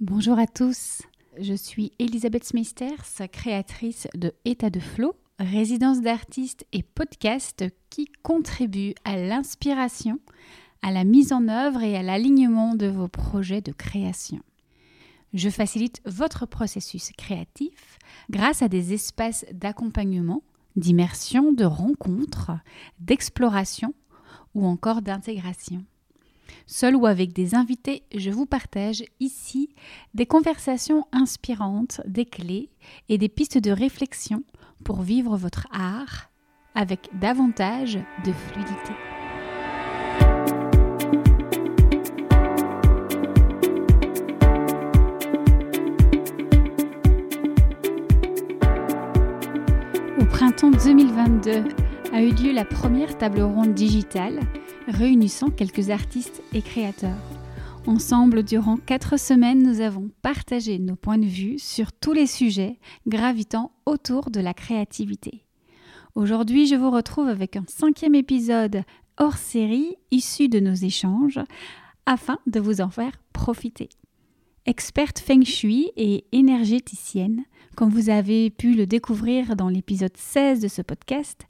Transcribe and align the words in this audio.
Bonjour 0.00 0.38
à 0.38 0.46
tous, 0.46 1.00
je 1.40 1.54
suis 1.54 1.90
Elisabeth 1.98 2.44
Smisters, 2.44 3.02
créatrice 3.32 4.06
de 4.14 4.34
État 4.44 4.68
de 4.68 4.78
Flow, 4.78 5.14
résidence 5.38 6.02
d'artistes 6.02 6.66
et 6.74 6.82
podcast 6.82 7.64
qui 7.88 8.06
contribue 8.22 8.92
à 9.06 9.16
l'inspiration, 9.16 10.20
à 10.82 10.90
la 10.90 11.04
mise 11.04 11.32
en 11.32 11.48
œuvre 11.48 11.82
et 11.82 11.96
à 11.96 12.02
l'alignement 12.02 12.74
de 12.74 12.88
vos 12.88 13.08
projets 13.08 13.62
de 13.62 13.72
création. 13.72 14.40
Je 15.32 15.48
facilite 15.48 16.02
votre 16.04 16.44
processus 16.44 17.10
créatif 17.16 17.98
grâce 18.28 18.60
à 18.60 18.68
des 18.68 18.92
espaces 18.92 19.46
d'accompagnement, 19.50 20.42
d'immersion, 20.76 21.54
de 21.54 21.64
rencontres, 21.64 22.52
d'exploration 23.00 23.94
ou 24.54 24.66
encore 24.66 25.00
d'intégration. 25.00 25.86
Seul 26.66 26.96
ou 26.96 27.06
avec 27.06 27.32
des 27.32 27.54
invités, 27.54 28.02
je 28.14 28.30
vous 28.30 28.46
partage 28.46 29.04
ici 29.20 29.70
des 30.14 30.26
conversations 30.26 31.06
inspirantes, 31.12 32.00
des 32.06 32.24
clés 32.24 32.70
et 33.08 33.18
des 33.18 33.28
pistes 33.28 33.58
de 33.58 33.70
réflexion 33.70 34.42
pour 34.84 35.02
vivre 35.02 35.36
votre 35.36 35.66
art 35.72 36.30
avec 36.74 37.08
davantage 37.20 37.98
de 38.24 38.32
fluidité. 38.32 38.92
Au 50.20 50.24
printemps 50.26 50.70
2022 50.70 51.64
a 52.12 52.22
eu 52.22 52.30
lieu 52.30 52.52
la 52.52 52.64
première 52.64 53.16
table 53.16 53.40
ronde 53.40 53.74
digitale 53.74 54.40
réunissant 54.88 55.50
quelques 55.50 55.90
artistes 55.90 56.42
et 56.52 56.62
créateurs. 56.62 57.16
Ensemble, 57.86 58.42
durant 58.42 58.76
quatre 58.76 59.18
semaines, 59.18 59.62
nous 59.62 59.80
avons 59.80 60.10
partagé 60.22 60.78
nos 60.78 60.96
points 60.96 61.18
de 61.18 61.26
vue 61.26 61.58
sur 61.58 61.92
tous 61.92 62.12
les 62.12 62.26
sujets 62.26 62.78
gravitant 63.06 63.72
autour 63.84 64.30
de 64.30 64.40
la 64.40 64.54
créativité. 64.54 65.44
Aujourd'hui, 66.14 66.66
je 66.66 66.74
vous 66.74 66.90
retrouve 66.90 67.28
avec 67.28 67.56
un 67.56 67.64
cinquième 67.68 68.14
épisode 68.14 68.82
hors 69.18 69.36
série 69.36 69.96
issu 70.10 70.48
de 70.48 70.60
nos 70.60 70.74
échanges 70.74 71.40
afin 72.06 72.38
de 72.46 72.60
vous 72.60 72.80
en 72.80 72.90
faire 72.90 73.12
profiter. 73.32 73.88
Experte 74.64 75.20
feng 75.20 75.44
shui 75.44 75.92
et 75.96 76.24
énergéticienne, 76.32 77.44
comme 77.76 77.90
vous 77.90 78.10
avez 78.10 78.50
pu 78.50 78.74
le 78.74 78.86
découvrir 78.86 79.54
dans 79.54 79.68
l'épisode 79.68 80.16
16 80.16 80.60
de 80.60 80.68
ce 80.68 80.82
podcast, 80.82 81.46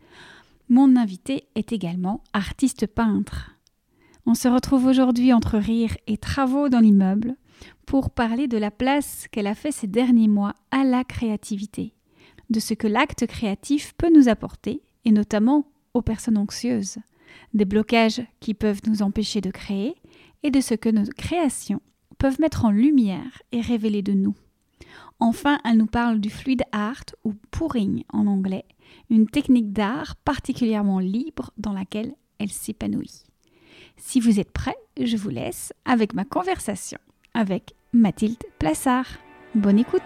mon 0.69 0.97
invité 0.97 1.49
est 1.55 1.73
également 1.73 2.23
artiste 2.33 2.87
peintre. 2.87 3.53
On 4.27 4.35
se 4.35 4.49
retrouve 4.49 4.87
aujourd'hui 4.87 5.33
entre 5.33 5.59
rire 5.59 5.97
et 6.07 6.17
travaux 6.17 6.69
dans 6.69 6.81
l'immeuble 6.81 7.37
pour 7.87 8.11
parler 8.11 8.49
de 8.49 8.59
la 8.59 8.73
place 8.73 9.29
qu'elle 9.31 9.47
a 9.47 9.55
fait 9.55 9.71
ces 9.71 9.87
derniers 9.87 10.29
mois 10.29 10.55
à 10.73 10.83
la 10.83 11.05
créativité, 11.05 11.95
de 12.51 12.59
ce 12.59 12.75
que 12.75 12.89
l'acte 12.89 13.27
créatif 13.27 13.95
peut 13.97 14.11
nous 14.13 14.29
apporter, 14.29 14.83
et 15.05 15.13
notamment 15.13 15.71
aux 15.95 16.03
personnes 16.03 16.37
anxieuses, 16.37 16.99
des 17.55 17.65
blocages 17.65 18.23
qui 18.41 18.55
peuvent 18.55 18.81
nous 18.89 19.03
empêcher 19.03 19.41
de 19.41 19.53
créer, 19.53 19.95
et 20.43 20.51
de 20.51 20.61
ce 20.61 20.75
que 20.75 20.89
nos 20.89 21.05
créations 21.17 21.81
peuvent 22.19 22.41
mettre 22.41 22.65
en 22.65 22.71
lumière 22.71 23.43
et 23.53 23.61
révéler 23.61 24.03
de 24.03 24.13
nous. 24.13 24.35
Enfin, 25.19 25.59
elle 25.65 25.79
nous 25.79 25.87
parle 25.87 26.21
du 26.21 26.29
fluid 26.29 26.63
art 26.73 27.05
ou 27.25 27.35
pouring 27.51 28.05
en 28.13 28.27
anglais, 28.27 28.65
une 29.11 29.27
technique 29.27 29.73
d'art 29.73 30.17
particulièrement 30.17 30.99
libre 30.99 31.53
dans 31.59 31.73
laquelle 31.73 32.15
elle 32.39 32.51
s'épanouit. 32.51 33.25
Si 33.97 34.21
vous 34.21 34.41
êtes 34.41 34.53
prêts, 34.53 34.77
je 35.01 35.17
vous 35.17 35.31
laisse 35.31 35.73
avec 35.85 36.15
ma 36.15 36.25
conversation 36.25 36.99
avec 37.35 37.75
Mathilde 37.93 38.43
Plassard. 38.59 39.07
Bonne 39.55 39.79
écoute 39.79 40.03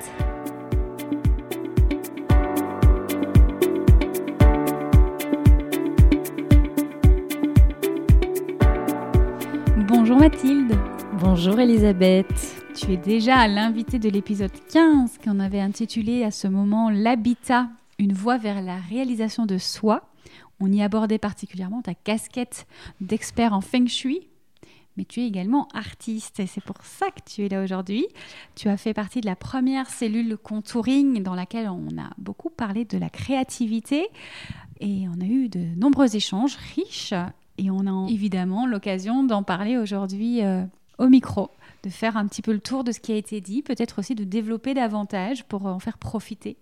Bonjour 9.89 10.19
Mathilde. 10.19 10.77
Bonjour 11.21 11.59
Elisabeth. 11.59 12.27
Tu 12.75 12.93
es 12.93 12.97
déjà 12.97 13.47
l'invité 13.49 13.99
de 13.99 14.09
l'épisode 14.09 14.53
15 14.73 15.19
qu'on 15.23 15.41
avait 15.41 15.61
intitulé 15.61 16.25
à 16.25 16.31
ce 16.31 16.49
moment 16.49 16.91
L'habitat 16.91 17.69
une 18.01 18.15
voie 18.15 18.39
vers 18.39 18.63
la 18.63 18.79
réalisation 18.79 19.45
de 19.45 19.59
soi. 19.59 20.11
On 20.59 20.73
y 20.73 20.83
abordait 20.83 21.19
particulièrement 21.19 21.83
ta 21.83 21.95
casquette 21.95 22.67
d'expert 23.03 23.53
en 23.53 23.61
feng 23.61 23.87
shui, 23.87 24.27
mais 24.97 25.05
tu 25.05 25.21
es 25.21 25.27
également 25.27 25.69
artiste 25.75 26.41
et 26.41 26.47
c'est 26.47 26.63
pour 26.63 26.79
ça 26.83 27.11
que 27.11 27.21
tu 27.31 27.45
es 27.45 27.51
là 27.51 27.63
aujourd'hui. 27.63 28.07
Tu 28.55 28.69
as 28.69 28.79
fait 28.79 28.95
partie 28.95 29.21
de 29.21 29.27
la 29.27 29.37
première 29.37 29.91
cellule 29.91 30.39
contouring 30.39 31.23
dans 31.23 31.35
laquelle 31.35 31.69
on 31.69 31.99
a 31.99 32.11
beaucoup 32.17 32.49
parlé 32.49 32.87
de 32.87 32.97
la 32.97 33.11
créativité 33.11 34.09
et 34.81 35.07
on 35.15 35.21
a 35.21 35.27
eu 35.27 35.51
de 35.51 35.61
nombreux 35.79 36.17
échanges 36.17 36.57
riches 36.75 37.13
et 37.59 37.71
on 37.71 37.87
a 37.87 38.11
évidemment 38.11 38.67
l'occasion 38.67 39.25
d'en 39.25 39.43
parler 39.43 39.77
aujourd'hui 39.77 40.43
euh, 40.43 40.65
au 40.97 41.09
micro 41.09 41.51
de 41.83 41.89
faire 41.89 42.17
un 42.17 42.27
petit 42.27 42.43
peu 42.43 42.53
le 42.53 42.61
tour 42.61 42.85
de 42.85 42.93
ce 42.93 43.01
qui 43.01 43.13
a 43.13 43.17
été 43.17 43.41
dit, 43.41 43.63
peut-être 43.63 43.99
aussi 43.99 44.15
de 44.15 44.25
développer 44.25 44.75
davantage 44.75 45.45
pour 45.45 45.67
en 45.67 45.79
faire 45.79 45.99
profiter 45.99 46.57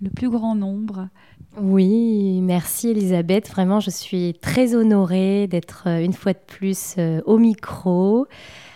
le 0.00 0.10
plus 0.10 0.30
grand 0.30 0.54
nombre. 0.54 1.08
Oui, 1.56 2.40
merci 2.42 2.90
Elisabeth. 2.90 3.48
Vraiment, 3.48 3.80
je 3.80 3.90
suis 3.90 4.34
très 4.40 4.74
honorée 4.74 5.46
d'être 5.48 5.84
euh, 5.86 6.04
une 6.04 6.12
fois 6.12 6.32
de 6.32 6.38
plus 6.46 6.94
euh, 6.98 7.20
au 7.26 7.38
micro. 7.38 8.26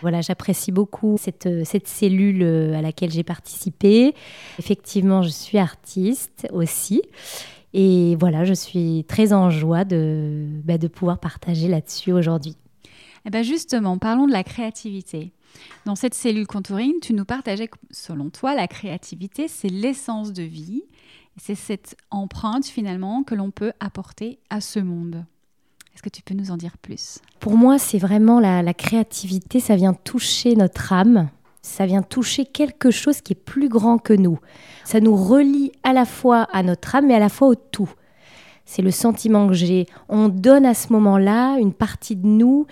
Voilà, 0.02 0.20
j'apprécie 0.20 0.72
beaucoup 0.72 1.16
cette, 1.18 1.46
euh, 1.46 1.62
cette 1.64 1.86
cellule 1.86 2.42
à 2.74 2.82
laquelle 2.82 3.10
j'ai 3.10 3.22
participé. 3.22 4.14
Effectivement, 4.58 5.22
je 5.22 5.28
suis 5.28 5.58
artiste 5.58 6.48
aussi. 6.52 7.02
Et 7.72 8.16
voilà, 8.20 8.44
je 8.44 8.54
suis 8.54 9.04
très 9.08 9.32
en 9.32 9.50
joie 9.50 9.84
de, 9.84 10.46
bah, 10.64 10.78
de 10.78 10.88
pouvoir 10.88 11.18
partager 11.18 11.68
là-dessus 11.68 12.12
aujourd'hui. 12.12 12.56
Eh 13.26 13.30
ben 13.30 13.42
justement, 13.42 13.98
parlons 13.98 14.26
de 14.26 14.32
la 14.32 14.44
créativité. 14.44 15.32
Dans 15.86 15.94
cette 15.94 16.14
cellule 16.14 16.46
contouring, 16.46 16.94
tu 17.00 17.14
nous 17.14 17.24
partageais 17.24 17.68
que 17.68 17.78
selon 17.90 18.28
toi, 18.30 18.54
la 18.54 18.68
créativité, 18.68 19.48
c'est 19.48 19.68
l'essence 19.68 20.32
de 20.32 20.42
vie. 20.42 20.82
C'est 21.36 21.54
cette 21.54 21.96
empreinte 22.10 22.66
finalement 22.66 23.22
que 23.22 23.34
l'on 23.34 23.50
peut 23.50 23.72
apporter 23.80 24.38
à 24.50 24.60
ce 24.60 24.78
monde. 24.78 25.24
Est-ce 25.94 26.02
que 26.02 26.08
tu 26.08 26.22
peux 26.22 26.34
nous 26.34 26.50
en 26.50 26.56
dire 26.56 26.76
plus? 26.78 27.20
Pour 27.40 27.56
moi, 27.56 27.78
c'est 27.78 27.98
vraiment 27.98 28.40
la, 28.40 28.62
la, 28.62 28.74
créativité, 28.74 29.60
ça 29.60 29.76
vient 29.76 29.94
toucher 29.94 30.56
notre 30.56 30.92
âme, 30.92 31.28
ça 31.62 31.86
vient 31.86 32.02
toucher 32.02 32.44
quelque 32.44 32.90
chose 32.90 33.20
qui 33.20 33.32
est 33.32 33.36
plus 33.36 33.68
grand 33.68 33.98
que 33.98 34.12
nous. 34.12 34.38
Ça 34.84 35.00
nous 35.00 35.16
relie 35.16 35.72
à 35.82 35.92
la 35.92 36.04
fois 36.04 36.42
à 36.52 36.62
notre 36.62 36.94
âme, 36.96 37.06
mais 37.06 37.14
à 37.14 37.20
la 37.20 37.28
fois 37.28 37.48
au 37.48 37.54
tout. 37.54 37.90
C'est 38.64 38.82
le 38.82 38.90
sentiment 38.90 39.46
que 39.46 39.54
j'ai. 39.54 39.86
On 40.08 40.28
donne 40.28 40.66
à 40.66 40.74
ce 40.74 40.92
moment-là 40.92 41.58
une 41.58 41.74
partie 41.74 42.16
de 42.16 42.26
nous 42.26 42.66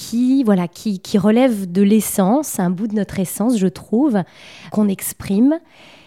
qui, 0.00 0.42
voilà, 0.44 0.66
qui, 0.66 0.98
qui 0.98 1.18
relève 1.18 1.70
de 1.70 1.82
l'essence, 1.82 2.58
un 2.58 2.70
bout 2.70 2.86
de 2.86 2.94
notre 2.94 3.18
essence, 3.18 3.58
je 3.58 3.66
trouve, 3.66 4.22
qu'on 4.70 4.88
exprime. 4.88 5.60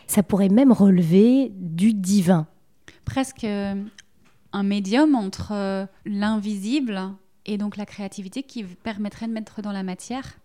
Ça 0.07 0.23
pourrait 0.23 0.49
même 0.49 0.71
relever 0.71 1.51
du 1.55 1.93
divin. 1.93 2.47
Presque 3.05 3.43
euh, 3.43 3.75
un 4.51 4.63
médium 4.63 5.13
entre 5.13 5.51
euh, 5.51 5.85
l'invisible 6.05 6.99
et 7.45 7.59
donc 7.59 7.77
la 7.77 7.85
créativité 7.85 8.41
qui 8.41 8.63
permettrait 8.63 9.27
de 9.27 9.33
mettre 9.33 9.61
dans 9.61 9.71
la 9.71 9.83
matière, 9.83 10.39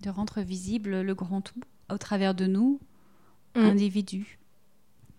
de 0.00 0.08
rendre 0.08 0.40
visible 0.40 1.00
le 1.00 1.14
grand 1.14 1.40
tout 1.40 1.60
au 1.90 1.98
travers 1.98 2.36
de 2.36 2.46
nous, 2.46 2.78
mmh. 3.56 3.60
individus. 3.60 4.38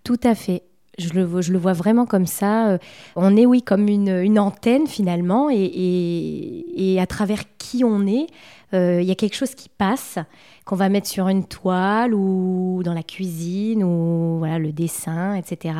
Tout 0.06 0.20
à 0.24 0.36
fait. 0.36 0.64
Je 1.00 1.10
le, 1.14 1.24
vois 1.58 1.74
vraiment 1.74 2.06
comme 2.06 2.28
ça. 2.28 2.70
Euh, 2.70 2.78
on 3.16 3.36
est, 3.36 3.46
oui, 3.46 3.64
comme 3.64 3.88
une, 3.88 4.40
antenne 4.40 4.88
finalement, 4.88 5.50
et, 5.52 6.98
à 7.00 7.08
travers 7.08 7.42
qui 7.58 7.84
on 7.84 8.06
est, 8.06 8.28
euh, 8.74 9.02
il 9.02 9.08
y 9.08 9.12
a 9.12 9.16
quelque 9.16 9.36
chose 9.36 9.56
qui 9.56 9.70
passe, 9.70 10.20
qu'on 10.66 10.76
va 10.76 10.90
mettre 10.90 11.08
sur 11.08 11.28
une 11.30 11.46
toile 11.46 12.14
ou 12.14 12.82
dans 12.84 12.94
la 12.94 13.04
cuisine 13.04 13.84
ou 13.84 14.38
voilà, 14.38 14.60
le 14.60 14.72
dessin, 14.72 15.36
etc. 15.36 15.76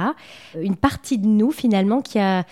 Une 0.60 0.76
partie 0.76 1.18
de 1.18 1.28
nous 1.28 1.52
finalement 1.52 2.02
qui 2.02 2.20
a, 2.20 2.46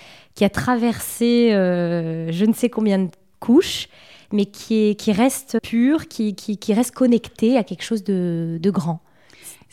traversé 0.52 1.54
euh, 1.54 2.32
je 2.32 2.46
ne 2.46 2.54
sais 2.54 2.70
combien 2.70 3.00
de 3.00 3.10
couches, 3.40 3.88
mais 4.32 4.46
qui, 4.46 4.90
est, 4.90 4.96
qui 4.96 5.12
reste 5.12 5.58
pure, 5.64 6.08
qui, 6.08 6.58
reste 6.70 6.94
connectée 6.94 7.58
à 7.58 7.64
quelque 7.64 7.84
chose 7.84 8.04
de 8.04 8.70
grand. 8.70 9.02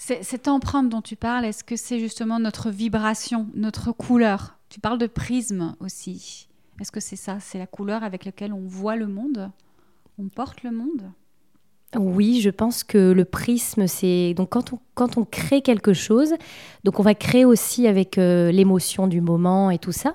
Cette 0.01 0.47
empreinte 0.47 0.89
dont 0.89 1.03
tu 1.03 1.17
parles, 1.17 1.45
est-ce 1.45 1.65
que 1.65 1.75
c'est 1.75 1.99
justement 1.99 2.39
notre 2.39 2.71
vibration, 2.71 3.49
notre 3.55 3.91
couleur? 3.91 4.57
Tu 4.69 4.79
parles 4.79 4.97
de 4.97 5.09
prisme 5.09 5.75
aussi. 5.81 6.47
Est-ce 6.81 6.93
que 6.93 7.01
c'est 7.01 7.17
ça? 7.17 7.39
C'est 7.41 7.59
la 7.59 7.67
couleur 7.67 8.05
avec 8.05 8.25
laquelle 8.25 8.53
on 8.53 8.65
voit 8.65 8.95
le 8.95 9.09
monde? 9.09 9.51
On 10.21 10.29
porte 10.29 10.63
le 10.63 10.71
monde? 10.71 11.03
Oui, 11.97 12.41
je 12.41 12.51
pense 12.51 12.85
que 12.85 13.11
le 13.11 13.25
prisme, 13.25 13.89
c'est 13.89 14.35
donc 14.35 14.51
quand 14.51 14.73
on, 14.73 14.79
quand 14.95 15.19
on 15.19 15.25
crée 15.25 15.63
quelque 15.63 15.95
chose, 15.95 16.33
donc 16.85 17.01
on 17.01 17.03
va 17.03 17.17
créer 17.17 17.45
aussi 17.45 17.89
avec 17.89 18.19
euh, 18.19 18.53
l'émotion 18.53 19.09
du 19.09 19.21
moment 19.21 19.73
et 19.73 19.79
tout 19.79 19.93
ça. 19.93 20.15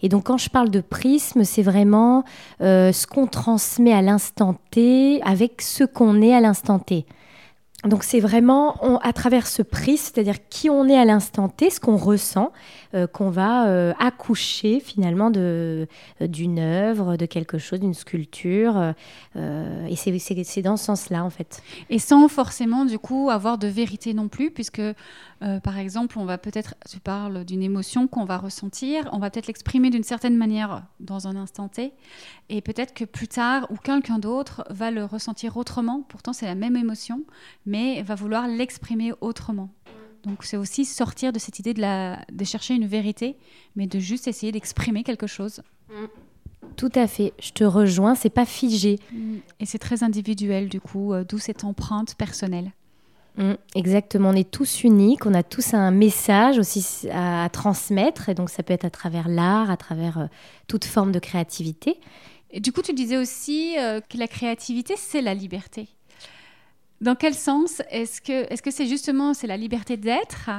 Et 0.00 0.08
donc 0.08 0.26
quand 0.26 0.38
je 0.38 0.48
parle 0.48 0.70
de 0.70 0.80
prisme, 0.80 1.42
c'est 1.42 1.62
vraiment 1.62 2.24
euh, 2.60 2.92
ce 2.92 3.08
qu'on 3.08 3.26
transmet 3.26 3.92
à 3.92 4.00
l'instant 4.00 4.54
T 4.70 5.20
avec 5.22 5.60
ce 5.60 5.82
qu'on 5.82 6.22
est 6.22 6.34
à 6.34 6.40
l'instant 6.40 6.78
T 6.78 7.04
donc 7.84 8.02
c'est 8.02 8.18
vraiment 8.18 8.98
à 9.02 9.12
travers 9.12 9.46
ce 9.46 9.62
prix, 9.62 9.98
c'est-à-dire 9.98 10.48
qui 10.48 10.68
on 10.68 10.88
est 10.88 10.98
à 10.98 11.04
l'instant 11.04 11.48
T, 11.48 11.70
ce 11.70 11.78
qu'on 11.78 11.96
ressent, 11.96 12.52
euh, 12.92 13.06
qu'on 13.06 13.30
va 13.30 13.68
euh, 13.68 13.92
accoucher 14.00 14.80
finalement 14.80 15.30
de 15.30 15.86
d'une 16.20 16.58
œuvre, 16.58 17.16
de 17.16 17.24
quelque 17.24 17.58
chose, 17.58 17.78
d'une 17.78 17.94
sculpture. 17.94 18.94
Euh, 19.36 19.86
et 19.86 19.94
c'est 19.94 20.62
dans 20.62 20.76
ce 20.76 20.86
sens-là 20.86 21.22
en 21.22 21.30
fait. 21.30 21.62
Et 21.88 22.00
sans 22.00 22.26
forcément 22.26 22.84
du 22.84 22.98
coup 22.98 23.30
avoir 23.30 23.58
de 23.58 23.68
vérité 23.68 24.12
non 24.12 24.26
plus, 24.26 24.50
puisque 24.50 24.82
par 25.62 25.78
exemple 25.78 26.18
on 26.18 26.24
va 26.24 26.36
peut-être, 26.36 26.74
tu 26.90 26.98
parles 26.98 27.44
d'une 27.44 27.62
émotion 27.62 28.08
qu'on 28.08 28.24
va 28.24 28.38
ressentir, 28.38 29.08
on 29.12 29.20
va 29.20 29.30
peut-être 29.30 29.46
l'exprimer 29.46 29.88
d'une 29.88 30.02
certaine 30.02 30.36
manière 30.36 30.82
dans 30.98 31.28
un 31.28 31.36
instant 31.36 31.68
T, 31.68 31.92
et 32.48 32.60
peut-être 32.60 32.92
que 32.92 33.04
plus 33.04 33.28
tard 33.28 33.68
ou 33.70 33.76
quelqu'un 33.76 34.18
d'autre 34.18 34.64
va 34.68 34.90
le 34.90 35.04
ressentir 35.04 35.56
autrement. 35.56 36.02
Pourtant 36.08 36.32
c'est 36.32 36.46
la 36.46 36.56
même 36.56 36.74
émotion 36.74 37.22
mais 37.68 38.02
va 38.02 38.14
vouloir 38.14 38.48
l'exprimer 38.48 39.12
autrement. 39.20 39.70
Donc 40.24 40.42
c'est 40.44 40.56
aussi 40.56 40.84
sortir 40.84 41.32
de 41.32 41.38
cette 41.38 41.58
idée 41.58 41.74
de, 41.74 41.80
la, 41.80 42.24
de 42.32 42.44
chercher 42.44 42.74
une 42.74 42.86
vérité, 42.86 43.36
mais 43.76 43.86
de 43.86 43.98
juste 43.98 44.26
essayer 44.26 44.50
d'exprimer 44.50 45.04
quelque 45.04 45.26
chose. 45.26 45.62
Tout 46.76 46.90
à 46.94 47.06
fait, 47.06 47.32
je 47.40 47.52
te 47.52 47.64
rejoins, 47.64 48.14
c'est 48.14 48.30
pas 48.30 48.44
figé. 48.44 48.98
Et 49.60 49.66
c'est 49.66 49.78
très 49.78 50.02
individuel 50.02 50.68
du 50.68 50.80
coup, 50.80 51.12
euh, 51.12 51.24
d'où 51.24 51.38
cette 51.38 51.64
empreinte 51.64 52.14
personnelle. 52.16 52.72
Mm, 53.36 53.52
exactement, 53.76 54.30
on 54.30 54.34
est 54.34 54.50
tous 54.50 54.82
uniques, 54.82 55.24
on 55.24 55.34
a 55.34 55.44
tous 55.44 55.72
un 55.72 55.92
message 55.92 56.58
aussi 56.58 57.08
à, 57.12 57.48
transmettre, 57.50 58.28
et 58.28 58.34
donc 58.34 58.50
ça 58.50 58.64
peut 58.64 58.72
être 58.72 58.84
à 58.84 58.90
travers 58.90 59.28
l'art, 59.28 59.70
à 59.70 59.76
travers 59.76 60.18
euh, 60.18 60.26
toute 60.66 60.84
forme 60.84 61.12
de 61.12 61.20
créativité. 61.20 62.00
Et 62.50 62.60
du 62.60 62.72
coup, 62.72 62.82
tu 62.82 62.92
disais 62.94 63.16
aussi 63.16 63.76
euh, 63.78 64.00
que 64.00 64.18
la 64.18 64.26
créativité, 64.26 64.94
c'est 64.96 65.22
la 65.22 65.34
liberté. 65.34 65.88
Dans 67.00 67.14
quel 67.14 67.34
sens 67.34 67.80
est-ce 67.90 68.20
que 68.20 68.52
est-ce 68.52 68.70
c'est 68.70 68.86
justement 68.86 69.34
c'est 69.34 69.46
la 69.46 69.56
liberté 69.56 69.96
d'être, 69.96 70.50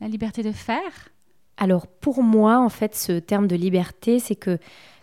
la 0.00 0.08
liberté 0.08 0.42
de 0.42 0.52
faire? 0.52 1.10
Alors 1.56 1.86
pour 1.86 2.22
moi 2.22 2.58
en 2.58 2.68
fait 2.68 2.94
ce 2.94 3.18
terme 3.18 3.46
de 3.46 3.56
liberté 3.56 4.18
c'est 4.18 4.36
que 4.36 4.58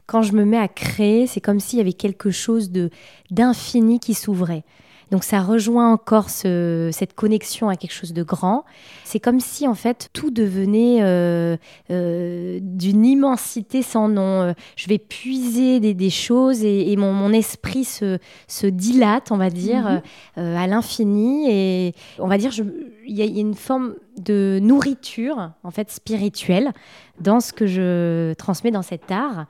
quand 0.05 0.21
je 0.21 0.33
me 0.33 0.45
mets 0.45 0.57
à 0.57 0.67
créer, 0.67 1.25
c'est 1.27 1.41
comme 1.41 1.59
s'il 1.59 1.79
y 1.79 1.81
avait 1.81 1.93
quelque 1.93 2.29
chose 2.29 2.71
de 2.71 2.89
d'infini 3.31 3.99
qui 3.99 4.13
s'ouvrait. 4.13 4.63
Donc 5.11 5.23
ça 5.23 5.41
rejoint 5.41 5.91
encore 5.91 6.29
cette 6.29 7.13
connexion 7.15 7.69
à 7.69 7.75
quelque 7.75 7.93
chose 7.93 8.13
de 8.13 8.23
grand. 8.23 8.65
C'est 9.03 9.19
comme 9.19 9.39
si 9.39 9.67
en 9.67 9.75
fait 9.75 10.09
tout 10.13 10.31
devenait 10.31 10.99
euh, 11.01 11.57
euh, 11.91 12.59
d'une 12.61 13.05
immensité 13.05 13.81
sans 13.81 14.07
nom. 14.07 14.41
Euh, 14.41 14.53
je 14.75 14.87
vais 14.87 14.97
puiser 14.97 15.79
des, 15.79 16.09
choses 16.09 16.63
et, 16.63 16.95
mon, 16.97 17.31
esprit 17.31 17.83
se, 17.83 18.17
dilate, 18.65 19.31
on 19.31 19.37
va 19.37 19.49
dire, 19.49 20.01
mhm. 20.37 20.43
à 20.43 20.67
l'infini. 20.67 21.51
Et 21.51 21.95
on 22.19 22.27
va 22.27 22.37
dire, 22.37 22.51
il 23.05 23.15
y, 23.15 23.21
a 23.21 23.25
une 23.25 23.55
forme 23.55 23.95
de 24.17 24.59
nourriture 24.61 25.51
en 25.63 25.71
fait 25.71 25.91
spirituelle 25.91 26.71
dans 27.19 27.39
ce 27.39 27.53
que 27.53 27.67
je 27.67 28.33
transmets 28.33 28.71
dans 28.71 28.81
cet 28.81 29.11
art 29.11 29.45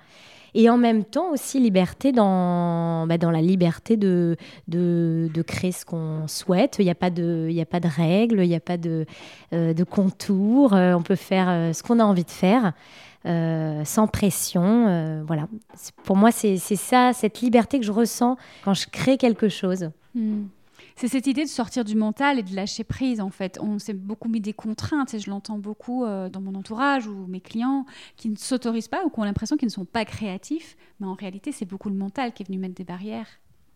et 0.56 0.70
en 0.70 0.78
même 0.78 1.04
temps 1.04 1.32
aussi 1.32 1.60
liberté 1.60 2.14
dans, 2.14 3.06
bah, 3.08 3.18
dans 3.18 3.30
la 3.30 3.42
liberté 3.42 3.98
de, 3.98 4.38
de, 4.70 5.42
créer 5.46 5.74
ce 5.74 5.86
qu'on 5.86 6.28
souhaite. 6.28 6.78
Il 6.80 6.86
n'y 6.86 6.92
a, 6.92 6.96
pas 6.96 7.10
de, 7.10 7.54
a 7.60 7.66
pas 7.66 7.82
de 7.82 7.90
règles, 7.90 8.40
il 8.42 8.48
n'y 8.48 8.56
a 8.56 8.62
pas 8.62 8.78
de, 8.78 9.06
euh, 9.54 9.74
de 9.74 9.84
contours. 9.84 10.74
Euh, 10.74 10.94
on 10.94 11.04
peut 11.04 11.16
faire 11.16 11.50
euh, 11.50 11.74
ce 11.74 11.84
qu'on 11.84 12.00
a 12.00 12.06
envie 12.06 12.24
de 12.24 12.32
faire. 12.32 12.72
sans 13.26 14.08
pression. 14.08 15.24
voilà. 15.28 15.48
Pour 16.04 16.16
moi, 16.16 16.32
c'est 16.32 16.58
ça, 16.58 17.12
cette 17.14 17.42
liberté 17.42 17.80
que 17.80 17.86
je 17.86 17.92
ressens 17.92 18.38
quand 18.64 18.74
je 18.74 18.88
crée 18.90 19.18
quelque 19.18 19.50
chose. 19.50 19.90
Hmm 20.16 20.46
c'est 20.96 21.08
cette 21.08 21.28
idée 21.28 21.44
de 21.44 21.50
sortir 21.50 21.84
du 21.84 21.96
mental 21.96 22.40
et 22.40 22.44
de 22.44 22.56
lâcher 22.56 22.84
prise 22.84 23.20
en 23.20 23.30
fait. 23.30 23.60
On 23.62 23.80
s'est 23.80 23.94
beaucoup 23.94 24.30
mis 24.30 24.40
des 24.40 24.54
contraintes 24.54 25.14
et 25.14 25.20
je 25.20 25.30
l'entends 25.30 25.58
beaucoup 25.58 26.06
euh, 26.06 26.30
dans 26.30 26.42
mon 26.42 26.56
entourage 26.56 27.08
ou 27.08 27.26
mes 27.28 27.42
clients 27.42 27.86
qui 28.16 28.30
ne 28.30 28.36
s'autorisent 28.36 28.88
pas 28.88 29.04
ou 29.06 29.10
qui 29.10 29.20
ont 29.20 29.24
l'impression 29.24 29.58
qu'ils 29.58 29.68
ne 29.68 29.74
sont 29.74 29.86
pas 29.86 30.06
créatifs, 30.06 30.78
mais 31.00 31.08
en 31.08 31.14
réalité 31.14 31.52
c'est 31.52 31.66
beaucoup 31.66 31.90
le 31.90 31.96
mental 31.96 32.34
qui 32.34 32.44
est 32.44 32.48
venu 32.48 32.58
mettre 32.58 32.76
des 32.76 32.84
barrières. 32.84 33.28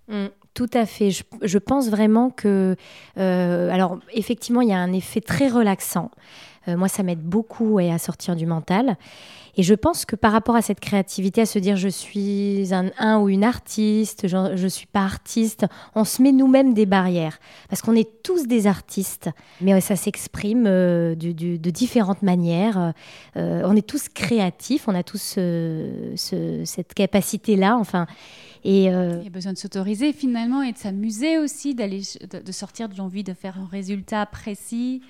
Mmh, 0.09 0.27
tout 0.55 0.69
à 0.73 0.85
fait. 0.85 1.11
Je, 1.11 1.57
pense 1.59 1.89
vraiment 1.89 2.31
que, 2.31 2.75
euh, 3.17 3.69
alors 3.69 3.99
effectivement, 4.11 4.61
il 4.61 4.69
y 4.69 4.73
a 4.73 4.79
un 4.79 4.91
effet 4.91 5.21
très 5.21 5.47
relaxant. 5.47 6.09
Euh, 6.67 6.77
moi, 6.77 6.87
ça 6.87 7.03
m'aide 7.03 7.21
beaucoup 7.21 7.77
à 7.77 7.97
sortir 7.99 8.35
du 8.35 8.47
mental. 8.47 8.97
Et 9.57 9.63
je 9.63 9.73
pense 9.73 10.05
que 10.05 10.15
par 10.15 10.31
rapport 10.31 10.55
à 10.55 10.61
cette 10.61 10.79
créativité, 10.79 11.41
à 11.41 11.45
se 11.45 11.59
dire 11.59 11.75
je 11.75 11.87
suis 11.87 12.69
un, 12.71 13.19
ou 13.19 13.29
une 13.29 13.43
artiste, 13.43 14.27
je 14.27 14.61
ne 14.61 14.69
suis 14.69 14.87
pas 14.87 15.01
artiste, 15.01 15.65
on 15.95 16.03
se 16.03 16.21
met 16.21 16.31
nous-mêmes 16.31 16.73
des 16.73 16.85
barrières. 16.85 17.39
Parce 17.69 17.81
qu'on 17.81 17.95
est 17.95 18.23
tous 18.23 18.47
des 18.47 18.67
artistes, 18.67 19.29
mais 19.61 19.79
ça 19.81 19.95
s'exprime 19.95 20.65
euh, 20.67 21.15
de 21.15 21.69
différentes 21.69 22.21
manières. 22.21 22.93
Euh, 23.37 23.61
on 23.65 23.75
est 23.75 23.87
tous 23.87 24.09
créatifs, 24.09 24.87
on 24.87 24.95
a 24.95 25.03
tous 25.03 25.39
cette 26.15 26.93
capacité-là. 26.93 27.77
Enfin, 27.77 28.07
et 28.63 28.85
Il 28.85 29.23
y 29.23 29.27
a 29.27 29.29
besoin 29.31 29.53
de 29.53 29.57
s'autoriser 29.57 30.13
finalement 30.13 30.61
et 30.61 30.73
de 30.73 30.77
s'amuser 30.77 31.37
aussi, 31.37 31.75
d'aller, 31.75 32.01
de 32.31 32.51
sortir 32.51 32.89
de 32.89 32.97
l'envie 32.97 33.23
de 33.23 33.33
faire 33.33 33.57
un 33.57 33.67
résultat 33.69 34.25
précis. 34.25 35.01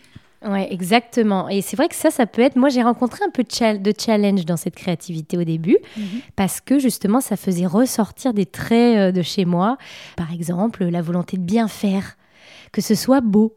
Ouais, 0.46 0.72
exactement. 0.72 1.50
Et 1.50 1.62
c'est 1.62 1.76
vrai 1.76 1.90
que 1.90 1.96
ça, 1.96 2.12
ça 2.12 2.26
peut 2.26 2.42
être. 2.42 2.56
Moi, 2.56 2.70
j'ai 2.70 2.82
rencontré 2.82 3.26
un 3.26 3.30
peu 3.30 3.44
de 3.44 3.94
challenge 4.00 4.46
dans 4.46 4.56
cette 4.56 4.76
créativité 4.76 5.38
au 5.38 5.44
début, 5.44 5.78
mhm. 5.98 6.22
parce 6.38 6.62
que 6.62 6.80
justement, 6.80 7.20
ça 7.20 7.36
faisait 7.36 7.66
ressortir 7.66 8.34
des 8.34 8.46
traits 8.46 8.98
euh, 8.98 9.12
de 9.12 9.22
chez 9.22 9.44
moi. 9.44 9.78
Par 10.16 10.32
exemple, 10.32 10.86
la 10.86 11.02
volonté 11.02 11.36
de 11.36 11.42
bien 11.42 11.68
faire, 11.68 12.16
que 12.72 12.82
ce 12.82 12.96
soit 12.96 13.22
beau. 13.22 13.56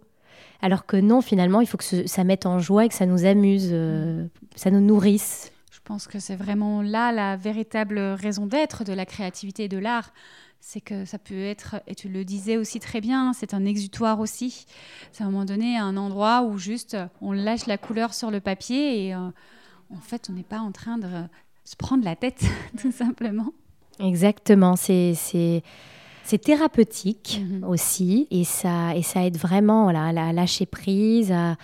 Alors 0.60 0.86
que 0.86 0.96
non, 0.96 1.20
finalement, 1.20 1.60
il 1.60 1.66
faut 1.66 1.76
que 1.78 2.06
ça 2.06 2.24
mette 2.24 2.46
en 2.46 2.58
joie 2.58 2.84
et 2.84 2.88
que 2.88 2.94
ça 2.94 3.06
nous 3.06 3.24
amuse, 3.24 3.70
euh, 3.72 4.26
ça 4.56 4.70
nous 4.70 4.80
nourrisse. 4.80 5.52
Je 5.70 5.78
pense 5.84 6.06
que 6.06 6.20
c'est 6.20 6.36
vraiment 6.36 6.82
là 6.82 7.10
la 7.12 7.36
véritable 7.36 7.98
raison 7.98 8.46
d'être 8.46 8.84
de 8.84 8.92
la 8.92 9.04
créativité 9.04 9.64
et 9.64 9.68
de 9.68 9.78
l'art 9.78 10.12
c'est 10.64 10.80
que 10.80 11.04
ça 11.04 11.18
peut 11.18 11.42
être, 11.42 11.82
et 11.88 11.94
tu 11.96 12.08
le 12.08 12.24
disais 12.24 12.56
aussi 12.56 12.78
très 12.78 13.00
bien, 13.00 13.32
c'est 13.32 13.52
un 13.52 13.64
exutoire 13.64 14.20
aussi. 14.20 14.64
C'est 15.10 15.24
à 15.24 15.26
un 15.26 15.30
moment 15.30 15.44
donné 15.44 15.76
un 15.76 15.96
endroit 15.96 16.42
où 16.42 16.56
juste 16.56 16.96
on 17.20 17.32
lâche 17.32 17.66
la 17.66 17.78
couleur 17.78 18.14
sur 18.14 18.30
le 18.30 18.40
papier 18.40 19.06
et 19.06 19.14
euh, 19.14 19.18
en 19.92 20.00
fait 20.00 20.28
on 20.30 20.34
n'est 20.34 20.44
pas 20.44 20.60
en 20.60 20.70
train 20.70 20.98
de 20.98 21.08
se 21.64 21.74
prendre 21.74 22.04
la 22.04 22.14
tête 22.14 22.44
tout 22.80 22.92
simplement. 22.92 23.52
Exactement, 23.98 24.76
c'est 24.76 25.14
c'est 26.24 26.38
thérapeutique 26.38 27.42
mhm. 27.42 27.64
aussi 27.64 28.28
et 28.30 28.44
ça, 28.44 28.94
et 28.94 29.02
ça 29.02 29.26
aide 29.26 29.36
vraiment 29.36 29.82
voilà, 29.82 30.06
à 30.06 30.32
lâcher 30.32 30.66
prise, 30.66 31.32
à, 31.32 31.56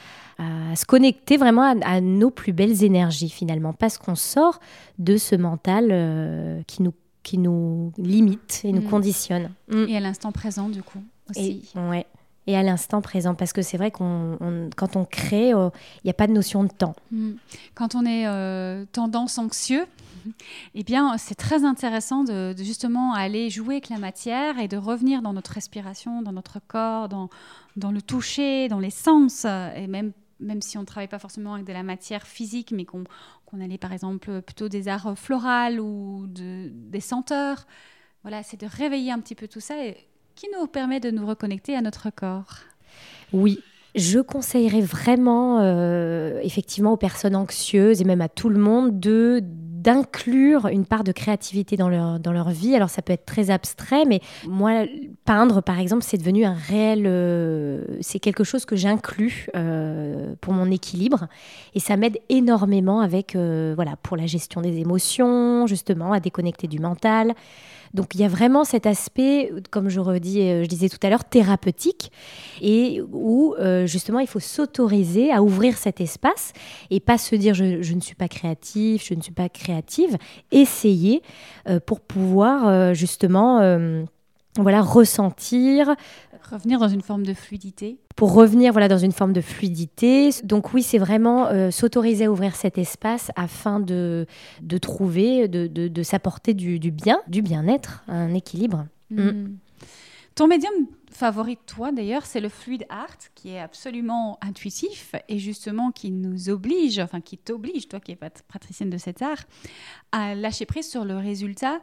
se 0.74 0.84
connecter 0.84 1.36
vraiment 1.36 1.74
à, 1.82 2.00
nos 2.00 2.30
plus 2.30 2.52
belles 2.52 2.82
énergies 2.82 3.28
finalement, 3.28 3.72
parce 3.72 3.96
qu'on 3.96 4.16
sort 4.16 4.58
de 4.98 5.16
ce 5.16 5.36
mental 5.36 5.88
euh, 5.90 6.62
qui 6.66 6.82
nous 6.82 6.92
qui 7.28 7.36
nous 7.36 7.92
limite 7.98 8.62
et 8.64 8.72
nous 8.72 8.80
mm. 8.80 8.90
conditionne. 8.90 9.50
Et 9.70 9.94
à 9.96 10.00
l'instant 10.00 10.32
présent, 10.32 10.70
du 10.70 10.82
coup, 10.82 11.02
aussi. 11.28 11.62
Et, 11.74 11.78
ouais. 11.78 12.06
Et 12.46 12.56
à 12.56 12.62
l'instant 12.62 13.02
présent, 13.02 13.34
parce 13.34 13.52
que 13.52 13.60
c'est 13.60 13.76
vrai 13.76 13.90
qu'on, 13.90 14.70
quand 14.74 14.96
on 14.96 15.04
crée, 15.04 15.52
oh, 15.52 15.70
il 15.96 16.06
n'y 16.06 16.10
a 16.10 16.14
pas 16.14 16.26
de 16.26 16.32
notion 16.32 16.64
de 16.64 16.70
temps. 16.70 16.96
Mm. 17.12 17.32
Quand 17.74 17.94
on 17.94 18.06
est 18.06 18.26
euh, 18.26 18.86
tendance 18.92 19.36
anxieux, 19.36 19.84
eh 20.74 20.84
bien, 20.84 21.18
c'est 21.18 21.34
très 21.34 21.64
intéressant 21.64 22.24
de, 22.24 22.54
justement 22.56 23.12
aller 23.12 23.50
jouer 23.50 23.74
avec 23.74 23.90
la 23.90 23.98
matière 23.98 24.58
et 24.58 24.66
de 24.66 24.78
revenir 24.78 25.20
dans 25.20 25.34
notre 25.34 25.52
respiration, 25.52 26.22
dans 26.22 26.32
notre 26.32 26.60
corps, 26.66 27.10
dans, 27.10 27.28
dans 27.76 27.90
le 27.90 28.00
toucher, 28.00 28.68
dans 28.68 28.80
les 28.80 28.90
sens, 28.90 29.44
et 29.44 29.86
même 29.86 30.12
même 30.40 30.62
si 30.62 30.78
on 30.78 30.82
ne 30.82 30.86
travaille 30.86 31.08
pas 31.08 31.18
forcément 31.18 31.54
avec 31.54 31.66
de 31.66 31.72
la 31.72 31.82
matière 31.82 32.26
physique, 32.26 32.72
mais 32.72 32.84
qu'on 32.84 33.04
allait 33.60 33.78
par 33.78 33.92
exemple 33.92 34.42
plutôt 34.42 34.68
des 34.68 34.88
arts 34.88 35.18
floraux 35.18 35.78
ou 35.80 36.26
des 36.28 37.00
senteurs. 37.00 37.66
Voilà, 38.22 38.42
c'est 38.42 38.60
de 38.60 38.66
réveiller 38.66 39.12
un 39.12 39.20
petit 39.20 39.34
peu 39.34 39.48
tout 39.48 39.60
ça 39.60 39.74
qui 40.34 40.46
nous 40.56 40.66
permet 40.66 41.00
de 41.00 41.10
nous 41.10 41.26
reconnecter 41.26 41.74
à 41.74 41.80
notre 41.80 42.10
corps. 42.10 42.58
Oui, 43.32 43.60
je 43.94 44.20
conseillerais 44.20 44.80
vraiment, 44.80 45.60
euh, 45.60 46.40
effectivement, 46.42 46.92
aux 46.92 46.96
personnes 46.96 47.34
anxieuses 47.34 48.00
et 48.00 48.04
même 48.04 48.20
à 48.20 48.28
tout 48.28 48.48
le 48.48 48.58
monde 48.58 49.00
de 49.00 49.42
d'inclure 49.88 50.66
une 50.66 50.84
part 50.84 51.02
de 51.02 51.12
créativité 51.12 51.76
dans 51.78 51.88
leur, 51.88 52.20
dans 52.20 52.32
leur 52.32 52.50
vie. 52.50 52.74
Alors 52.74 52.90
ça 52.90 53.00
peut 53.00 53.14
être 53.14 53.24
très 53.24 53.48
abstrait, 53.50 54.04
mais 54.04 54.20
moi, 54.46 54.84
peindre, 55.24 55.62
par 55.62 55.78
exemple, 55.78 56.04
c'est 56.04 56.18
devenu 56.18 56.44
un 56.44 56.52
réel... 56.52 57.04
Euh, 57.06 57.84
c'est 58.02 58.18
quelque 58.18 58.44
chose 58.44 58.66
que 58.66 58.76
j'inclus 58.76 59.48
euh, 59.56 60.34
pour 60.42 60.52
mon 60.52 60.70
équilibre. 60.70 61.26
Et 61.74 61.80
ça 61.80 61.96
m'aide 61.96 62.18
énormément 62.28 63.00
avec, 63.00 63.34
voilà, 63.34 63.96
pour 64.02 64.18
la 64.18 64.26
gestion 64.26 64.60
des 64.60 64.76
émotions, 64.78 65.66
justement, 65.66 66.12
à 66.12 66.20
déconnecter 66.20 66.66
du 66.66 66.80
mental. 66.80 67.34
Donc 67.94 68.14
il 68.14 68.20
y 68.20 68.24
a 68.24 68.28
vraiment 68.28 68.64
cet 68.64 68.86
aspect, 68.86 69.52
comme 69.70 69.88
je, 69.88 70.00
redis, 70.00 70.42
euh, 70.42 70.62
je 70.62 70.68
disais 70.68 70.88
tout 70.88 70.98
à 71.02 71.10
l'heure, 71.10 71.24
thérapeutique, 71.24 72.12
et 72.60 73.02
où 73.12 73.54
euh, 73.58 73.86
justement 73.86 74.18
il 74.18 74.26
faut 74.26 74.40
s'autoriser 74.40 75.32
à 75.32 75.42
ouvrir 75.42 75.76
cet 75.76 76.00
espace 76.00 76.52
et 76.90 77.00
pas 77.00 77.18
se 77.18 77.34
dire 77.34 77.54
je, 77.54 77.94
ne 77.94 78.00
suis 78.00 78.14
pas 78.14 78.28
créatif, 78.28 79.06
je 79.06 79.14
ne 79.14 79.22
suis 79.22 79.32
pas 79.32 79.48
créative, 79.48 80.16
essayer 80.50 81.22
euh, 81.68 81.80
pour 81.80 82.00
pouvoir 82.00 82.94
justement 82.94 83.60
voilà 84.56 84.82
ressentir, 84.82 85.94
Revenir 86.50 86.78
dans 86.78 86.88
une 86.88 87.02
forme 87.02 87.24
de 87.24 87.34
fluidité. 87.34 87.98
Pour 88.16 88.32
revenir 88.32 88.72
voilà, 88.72 88.88
dans 88.88 88.98
une 88.98 89.12
forme 89.12 89.32
de 89.32 89.40
fluidité. 89.40 90.30
Donc 90.44 90.72
oui, 90.72 90.82
c'est 90.82 90.98
vraiment 90.98 91.46
euh, 91.46 91.70
s'autoriser 91.70 92.24
à 92.24 92.32
ouvrir 92.32 92.56
cet 92.56 92.78
espace 92.78 93.30
afin 93.36 93.80
de, 93.80 94.26
de 94.62 94.78
trouver, 94.78 95.48
de, 95.48 95.66
de, 95.66 96.02
s'apporter 96.02 96.54
du, 96.54 96.78
du, 96.78 96.90
bien, 96.90 97.20
du 97.28 97.42
bien-être, 97.42 98.02
un 98.08 98.34
équilibre. 98.34 98.86
Mm. 99.10 99.22
Mm. 99.22 99.58
Ton 100.34 100.46
médium 100.46 100.72
favori, 101.10 101.58
toi 101.66 101.90
d'ailleurs, 101.90 102.24
c'est 102.24 102.40
le 102.40 102.48
fluid 102.48 102.86
art, 102.88 103.16
qui 103.34 103.50
est 103.50 103.58
absolument 103.58 104.38
intuitif 104.40 105.14
et 105.28 105.38
justement 105.38 105.90
qui 105.90 106.12
nous 106.12 106.48
oblige, 106.48 107.00
enfin 107.00 107.20
qui 107.20 107.36
t'oblige, 107.36 107.88
toi 107.88 107.98
qui 107.98 108.12
es 108.12 108.16
patricienne 108.16 108.88
de 108.88 108.98
cet 108.98 109.20
art, 109.20 109.42
à 110.12 110.34
lâcher 110.36 110.64
prise 110.64 110.88
sur 110.88 111.04
le 111.04 111.16
résultat. 111.16 111.80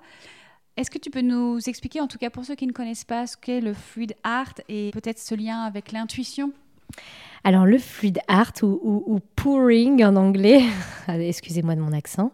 Est-ce 0.77 0.91
que 0.91 0.98
tu 0.98 1.10
peux 1.10 1.22
nous 1.22 1.58
expliquer, 1.67 2.01
en 2.01 2.08
tout 2.08 2.17
cas 2.17 2.29
pour 2.29 2.44
ceux 2.44 2.55
qui 2.55 2.67
ne 2.67 2.74
connaissent 2.74 3.05
pas, 3.05 3.27
ce 3.27 3.38
qu'est 3.38 3.62
le 3.62 3.74
fluid 3.74 4.13
art 4.24 4.53
et 4.67 4.91
peut-être 4.91 5.20
ce 5.20 5.34
lien 5.34 5.62
avec 5.62 5.94
l'intuition? 5.94 6.51
Alors 7.46 7.65
le 7.65 7.77
fluid 7.77 8.20
art 8.27 8.51
ou, 8.63 9.20
pouring 9.36 10.03
en 10.03 10.15
anglais, 10.15 10.63
excusez-moi 11.08 11.75
de 11.75 11.79
mon 11.79 11.94
accent, 11.94 12.34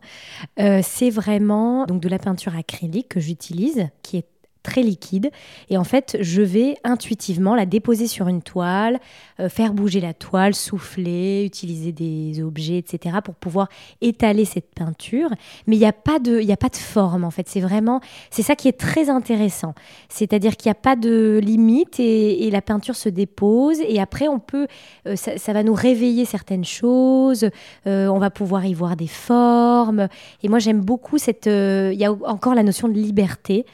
euh, 0.60 0.80
c'est 0.84 1.10
vraiment 1.10 1.86
donc 1.86 2.02
de 2.02 2.10
la 2.10 2.18
peinture 2.18 2.56
acrylique 2.56 3.10
que 3.10 3.20
j'utilise, 3.20 3.90
qui 4.02 4.18
est 4.18 4.26
très 4.64 4.84
liquide. 4.84 5.32
Et 5.70 5.78
en 5.78 5.84
fait, 5.84 6.18
je 6.22 6.42
vais 6.42 6.76
intuitivement 6.84 7.56
la 7.56 7.66
déposer 7.66 8.08
sur 8.08 8.28
une 8.28 8.42
toile, 8.42 9.00
euh, 9.40 9.50
faire 9.50 9.74
bouger 9.74 10.00
la 10.00 10.14
toile, 10.14 10.54
souffler, 10.54 11.44
utiliser 11.46 11.92
des 11.92 12.42
objets, 12.42 12.78
etc. 12.78 13.18
pour 13.24 13.36
pouvoir 13.36 13.70
étaler 14.02 14.46
cette 14.46 14.74
peinture. 14.74 15.30
Mais 15.68 15.76
il 15.76 15.80
n'y 15.80 15.86
a, 15.86 15.94
pas 15.94 16.20
de, 16.20 16.50
a 16.52 16.58
pas 16.58 16.70
de 16.70 16.76
forme, 16.76 17.24
en 17.24 17.32
fait. 17.32 17.48
C'est 17.48 17.62
vraiment, 17.62 18.02
c'est 18.30 18.44
ça 18.44 18.56
qui 18.56 18.68
est 18.68 18.80
très 18.80 19.10
intéressant. 19.10 19.74
C'est-à-dire 20.10 20.56
qu'il 20.56 20.70
n'y 20.70 20.74
a 20.74 20.82
pas 20.82 20.96
de 20.96 21.40
limite 21.44 22.00
et, 22.00 22.50
la 22.52 22.62
peinture 22.62 22.96
se 22.96 23.08
dépose. 23.08 23.80
Et 23.88 24.00
après, 24.02 24.28
on 24.28 24.40
peut, 24.40 24.68
euh, 25.08 25.16
ça, 25.16 25.54
va 25.54 25.64
nous 25.64 25.74
réveiller 25.74 26.26
certaines 26.26 26.66
choses. 26.66 27.50
Euh, 27.88 28.08
on 28.08 28.20
va 28.20 28.30
pouvoir 28.30 28.66
y 28.66 28.74
voir 28.74 28.98
des 28.98 29.08
formes. 29.08 30.10
Et 30.44 30.50
moi, 30.50 30.60
j'aime 30.60 30.82
beaucoup 30.82 31.18
cette, 31.18 31.46
il 31.46 31.98
y 31.98 32.06
a 32.06 32.12
encore 32.12 32.56
la 32.56 32.64
notion 32.64 32.90
de 32.90 32.94
liberté. 32.94 33.66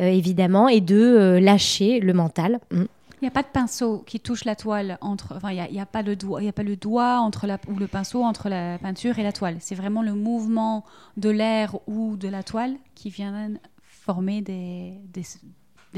Euh, 0.00 0.08
évidemment, 0.08 0.68
et 0.68 0.80
de 0.80 0.96
euh, 0.96 1.40
lâcher 1.40 2.00
le 2.00 2.12
mental. 2.12 2.58
Mm. 2.72 2.84
Il 3.20 3.24
n'y 3.24 3.28
a 3.28 3.30
pas 3.30 3.42
de 3.42 3.48
pinceau 3.48 4.02
qui 4.04 4.18
touche 4.18 4.44
la 4.44 4.56
toile 4.56 4.98
entre. 5.00 5.34
Enfin, 5.36 5.52
il 5.52 5.72
n'y 5.72 5.80
a, 5.80 5.86
pas 5.86 6.02
le 6.02 6.16
doigt, 6.16 6.42
il 6.42 6.48
a 6.48 6.52
pas 6.52 6.64
le 6.64 6.76
doigt 6.76 7.20
entre 7.20 7.46
ou 7.68 7.78
le 7.78 7.86
pinceau 7.86 8.22
entre 8.22 8.48
la 8.48 8.76
peinture 8.78 9.18
et 9.18 9.22
la 9.22 9.32
toile. 9.32 9.56
C'est 9.60 9.76
vraiment 9.76 10.02
le 10.02 10.14
mouvement 10.14 10.84
de 11.16 11.30
l'air 11.30 11.78
ou 11.86 12.16
de 12.16 12.28
la 12.28 12.42
toile 12.42 12.74
qui 12.94 13.08
vient 13.08 13.50
former 13.82 14.42
des 14.42 14.98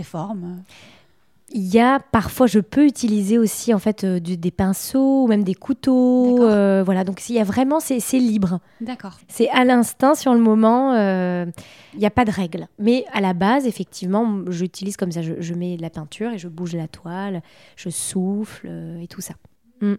formes. 0.04 0.62
Il 1.52 1.72
y 1.72 1.78
a 1.78 2.00
parfois, 2.00 2.48
je 2.48 2.58
peux 2.58 2.84
utiliser 2.84 3.38
aussi 3.38 3.72
en 3.72 3.78
fait 3.78 4.02
euh, 4.02 4.18
des 4.18 4.50
pinceaux 4.50 5.24
ou 5.24 5.26
même 5.28 5.44
des 5.44 5.54
couteaux. 5.54 6.42
Euh, 6.42 6.82
voilà, 6.84 7.04
donc 7.04 7.28
il 7.28 7.36
y 7.36 7.38
a 7.38 7.44
vraiment, 7.44 7.78
c'est 7.78 8.00
libre. 8.18 8.58
D'accord. 8.80 9.16
C'est 9.28 9.48
à 9.50 9.64
l'instinct 9.64 10.16
sur 10.16 10.34
le 10.34 10.40
moment. 10.40 10.94
Euh, 10.94 11.46
il 11.94 12.00
n'y 12.00 12.06
a 12.06 12.10
pas 12.10 12.24
de 12.24 12.32
règle. 12.32 12.66
Mais 12.80 13.04
à 13.12 13.20
la 13.20 13.32
base, 13.32 13.66
effectivement, 13.66 14.40
j'utilise 14.48 14.96
comme 14.96 15.12
ça. 15.12 15.22
Je, 15.22 15.54
mets 15.54 15.76
de 15.76 15.82
la 15.82 15.90
peinture 15.90 16.32
et 16.32 16.38
je 16.38 16.48
bouge 16.48 16.74
la 16.74 16.88
toile, 16.88 17.42
je 17.76 17.90
souffle 17.90 18.68
et 19.00 19.06
tout 19.06 19.20
ça. 19.20 19.34
Mm. 19.80 19.94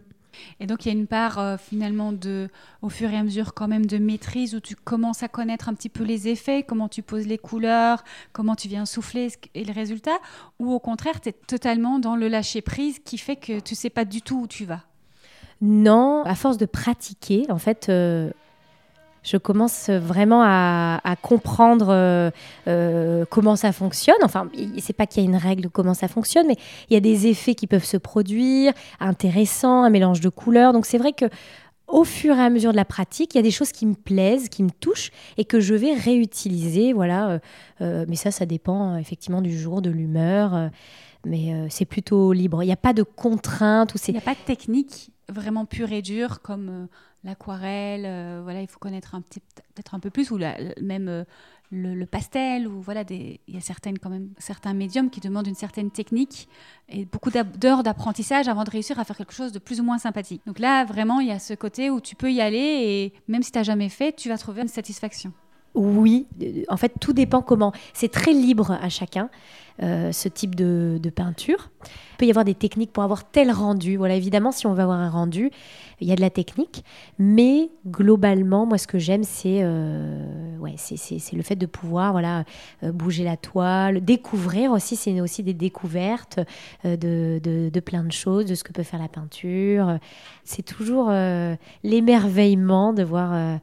Et 0.60 0.68
donc 0.68 0.86
il 0.86 0.90
y 0.90 0.92
a 0.96 0.98
une 0.98 1.08
part 1.08 1.40
euh, 1.40 1.58
finalement 1.58 2.12
de, 2.12 2.50
au 2.82 2.90
fur 2.90 3.12
et 3.12 3.18
à 3.18 3.24
mesure 3.24 3.54
quand 3.54 3.68
même 3.68 3.86
de 3.86 3.98
maîtrise 3.98 4.56
où 4.56 4.60
tu 4.60 4.76
commences 4.76 5.24
à 5.24 5.28
connaître 5.28 5.70
un 5.70 5.74
petit 5.74 5.90
peu 5.90 6.04
les 6.04 6.28
effets, 6.28 6.64
comment 6.64 6.90
tu 6.90 7.02
poses 7.02 7.28
les 7.28 7.38
couleurs, 7.38 8.04
comment 8.34 8.56
tu 8.56 8.68
viens 8.68 8.86
souffler 8.86 9.30
et 9.54 9.64
le 9.64 9.74
résultat, 9.74 10.18
ou 10.60 10.72
au 10.72 10.80
contraire 10.80 11.22
tu 11.22 11.30
es 11.30 11.34
totalement 11.34 12.00
dans 12.00 12.16
le 12.16 12.28
lâcher 12.28 12.62
prise 12.62 13.00
qui 13.00 13.18
fait 13.18 13.36
que 13.36 13.60
tu 13.60 13.76
sais 13.76 13.90
pas 13.90 14.06
du 14.06 14.22
tout 14.22 14.42
où 14.42 14.48
tu 14.48 14.66
vas. 14.66 14.84
Non, 15.62 16.24
à 16.24 16.36
force 16.36 16.58
de 16.58 16.66
pratiquer, 16.66 17.46
en 17.50 17.58
fait, 17.58 17.90
euh, 17.90 18.32
je 19.28 19.36
commence 19.36 19.90
vraiment 19.90 20.42
à, 20.42 21.16
comprendre 21.22 21.88
euh, 21.90 22.32
euh, 22.68 23.26
comment 23.30 23.58
ça 23.58 23.74
fonctionne. 23.74 24.16
Enfin, 24.24 24.50
c'est 24.80 24.94
pas 24.94 25.06
qu'il 25.06 25.22
y 25.22 25.26
a 25.26 25.30
une 25.30 25.36
règle 25.36 25.64
de 25.64 25.68
comment 25.68 25.94
ça 25.94 26.08
fonctionne, 26.08 26.48
mais 26.48 26.56
il 26.90 26.94
y 26.94 26.98
a 26.98 27.02
des 27.02 27.28
effets 27.28 27.54
qui 27.54 27.68
peuvent 27.68 27.84
se 27.84 27.98
produire, 27.98 28.72
intéressants, 29.02 29.84
un 29.84 29.90
mélange 29.90 30.22
de 30.22 30.30
couleurs. 30.30 30.72
Donc 30.72 30.86
c'est 30.86 30.98
vrai 30.98 31.12
que 31.12 31.26
au 31.88 32.06
fur 32.06 32.38
et 32.38 32.42
à 32.42 32.50
mesure 32.50 32.72
de 32.72 32.78
la 32.78 32.86
pratique, 32.86 33.36
il 33.36 33.38
y 33.38 33.40
a 33.40 33.44
des 33.44 33.52
choses 33.52 33.74
qui 33.74 33.86
me 33.86 33.96
plaisent, 33.96 34.48
qui 34.48 34.64
me 34.64 34.70
touchent 34.70 35.12
et 35.38 35.44
que 35.44 35.60
je 35.60 35.74
vais 35.74 35.94
réutiliser. 35.94 36.94
Voilà. 36.94 37.42
Euh, 37.82 38.06
mais 38.08 38.16
ça, 38.16 38.32
ça 38.32 38.46
dépend 38.46 38.96
effectivement 38.96 39.42
du 39.42 39.58
jour, 39.58 39.82
de 39.82 39.90
l'humeur. 39.90 40.70
mais 41.26 41.68
c'est 41.70 41.86
plutôt 41.86 42.32
libre. 42.32 42.64
Il 42.64 42.68
n'y 42.68 42.72
a 42.72 42.78
pas 42.78 42.94
de 42.94 43.04
contraintes. 43.04 43.94
Il 44.08 44.12
n'y 44.14 44.18
a 44.20 44.22
pas 44.22 44.36
de 44.36 44.46
technique 44.46 45.12
vraiment 45.30 45.66
pure 45.66 45.92
et 45.92 46.02
dure 46.02 46.42
comme 46.42 46.88
l'aquarelle, 47.24 48.06
euh, 48.06 48.42
voilà, 48.44 48.62
il 48.62 48.68
faut 48.68 48.80
connaître 48.80 49.16
un 49.16 49.22
petit, 49.22 49.40
peut-être 49.76 49.94
un 49.94 50.00
peu 50.00 50.10
plus, 50.10 50.32
ou 50.32 50.40
même 50.82 51.08
euh, 51.10 51.24
le, 51.72 52.06
pastel, 52.06 52.68
ou 52.68 52.82
voilà, 52.82 53.04
il 53.10 53.40
y 53.48 53.58
a 53.58 53.62
certaines 53.62 54.00
quand 54.00 54.10
même 54.10 54.30
certains 54.38 54.74
médiums 54.74 55.10
qui 55.10 55.20
demandent 55.20 55.48
une 55.48 55.56
certaine 55.56 55.92
technique 55.92 56.48
et 56.90 57.06
beaucoup 57.06 57.30
d'heures 57.30 57.84
d'apprentissage 57.84 58.48
avant 58.48 58.64
de 58.64 58.70
réussir 58.70 59.00
à 59.00 59.04
faire 59.04 59.18
quelque 59.18 59.34
chose 59.34 59.52
de 59.52 59.60
plus 59.60 59.80
ou 59.80 59.84
moins 59.84 59.98
sympathique. 59.98 60.42
Donc 60.46 60.60
là, 60.60 60.86
vraiment, 60.86 61.20
il 61.20 61.28
y 61.28 61.32
a 61.32 61.40
ce 61.40 61.54
côté 61.54 61.90
où 61.90 62.00
tu 62.00 62.16
peux 62.16 62.32
y 62.32 62.42
aller 62.42 62.58
et 62.58 63.14
même 63.28 63.44
si 63.44 63.52
tu 63.52 63.58
n'as 63.58 63.64
jamais 63.64 63.90
fait, 63.90 64.14
tu 64.16 64.30
vas 64.30 64.38
trouver 64.38 64.62
une 64.62 64.68
satisfaction. 64.68 65.34
Oui, 65.78 66.26
en 66.70 66.78
fait, 66.78 66.94
tout 67.00 67.14
dépend 67.14 67.44
comment. 67.44 67.72
C'est 67.94 68.12
très 68.12 68.34
libre 68.34 68.72
à 68.72 68.90
chacun, 68.90 69.30
euh, 69.84 70.12
ce 70.12 70.28
type 70.28 70.56
de, 70.56 71.00
peinture. 71.16 71.70
Il 71.86 72.18
peut 72.18 72.26
y 72.26 72.32
avoir 72.32 72.46
des 72.46 72.56
techniques 72.56 72.92
pour 72.92 73.04
avoir 73.04 73.30
tel 73.30 73.52
rendu. 73.52 73.96
Voilà, 73.96 74.16
évidemment, 74.16 74.52
si 74.52 74.66
on 74.66 74.74
veut 74.74 74.82
avoir 74.82 74.98
un 74.98 75.12
rendu, 75.12 75.52
il 76.02 76.08
y 76.08 76.12
a 76.12 76.16
de 76.16 76.22
la 76.22 76.32
technique. 76.32 76.84
Mais 77.20 77.70
globalement, 77.86 78.66
moi, 78.66 78.80
ce 78.80 78.88
que 78.88 78.98
j'aime, 78.98 79.24
c'est 79.24 79.60
euh, 79.62 80.58
ouais, 80.58 80.74
c'est 80.78 81.36
le 81.36 81.44
fait 81.44 81.56
de 81.56 81.68
pouvoir 81.68 82.12
voilà, 82.12 82.44
euh, 82.82 82.92
bouger 82.92 83.24
la 83.24 83.38
toile, 83.38 84.04
découvrir 84.04 84.72
aussi. 84.72 84.96
C'est 84.96 85.22
aussi 85.22 85.44
des 85.44 85.54
découvertes 85.54 86.40
de, 86.84 87.40
de, 87.40 87.80
plein 87.82 88.04
de 88.04 88.12
choses, 88.12 88.48
de 88.48 88.56
ce 88.56 88.64
que 88.64 88.74
peut 88.74 88.82
faire 88.82 89.00
la 89.00 89.10
peinture. 89.10 90.00
C'est 90.44 90.64
toujours 90.64 91.12
l'émerveillement 91.84 92.94
de 92.94 93.04
voir 93.04 93.60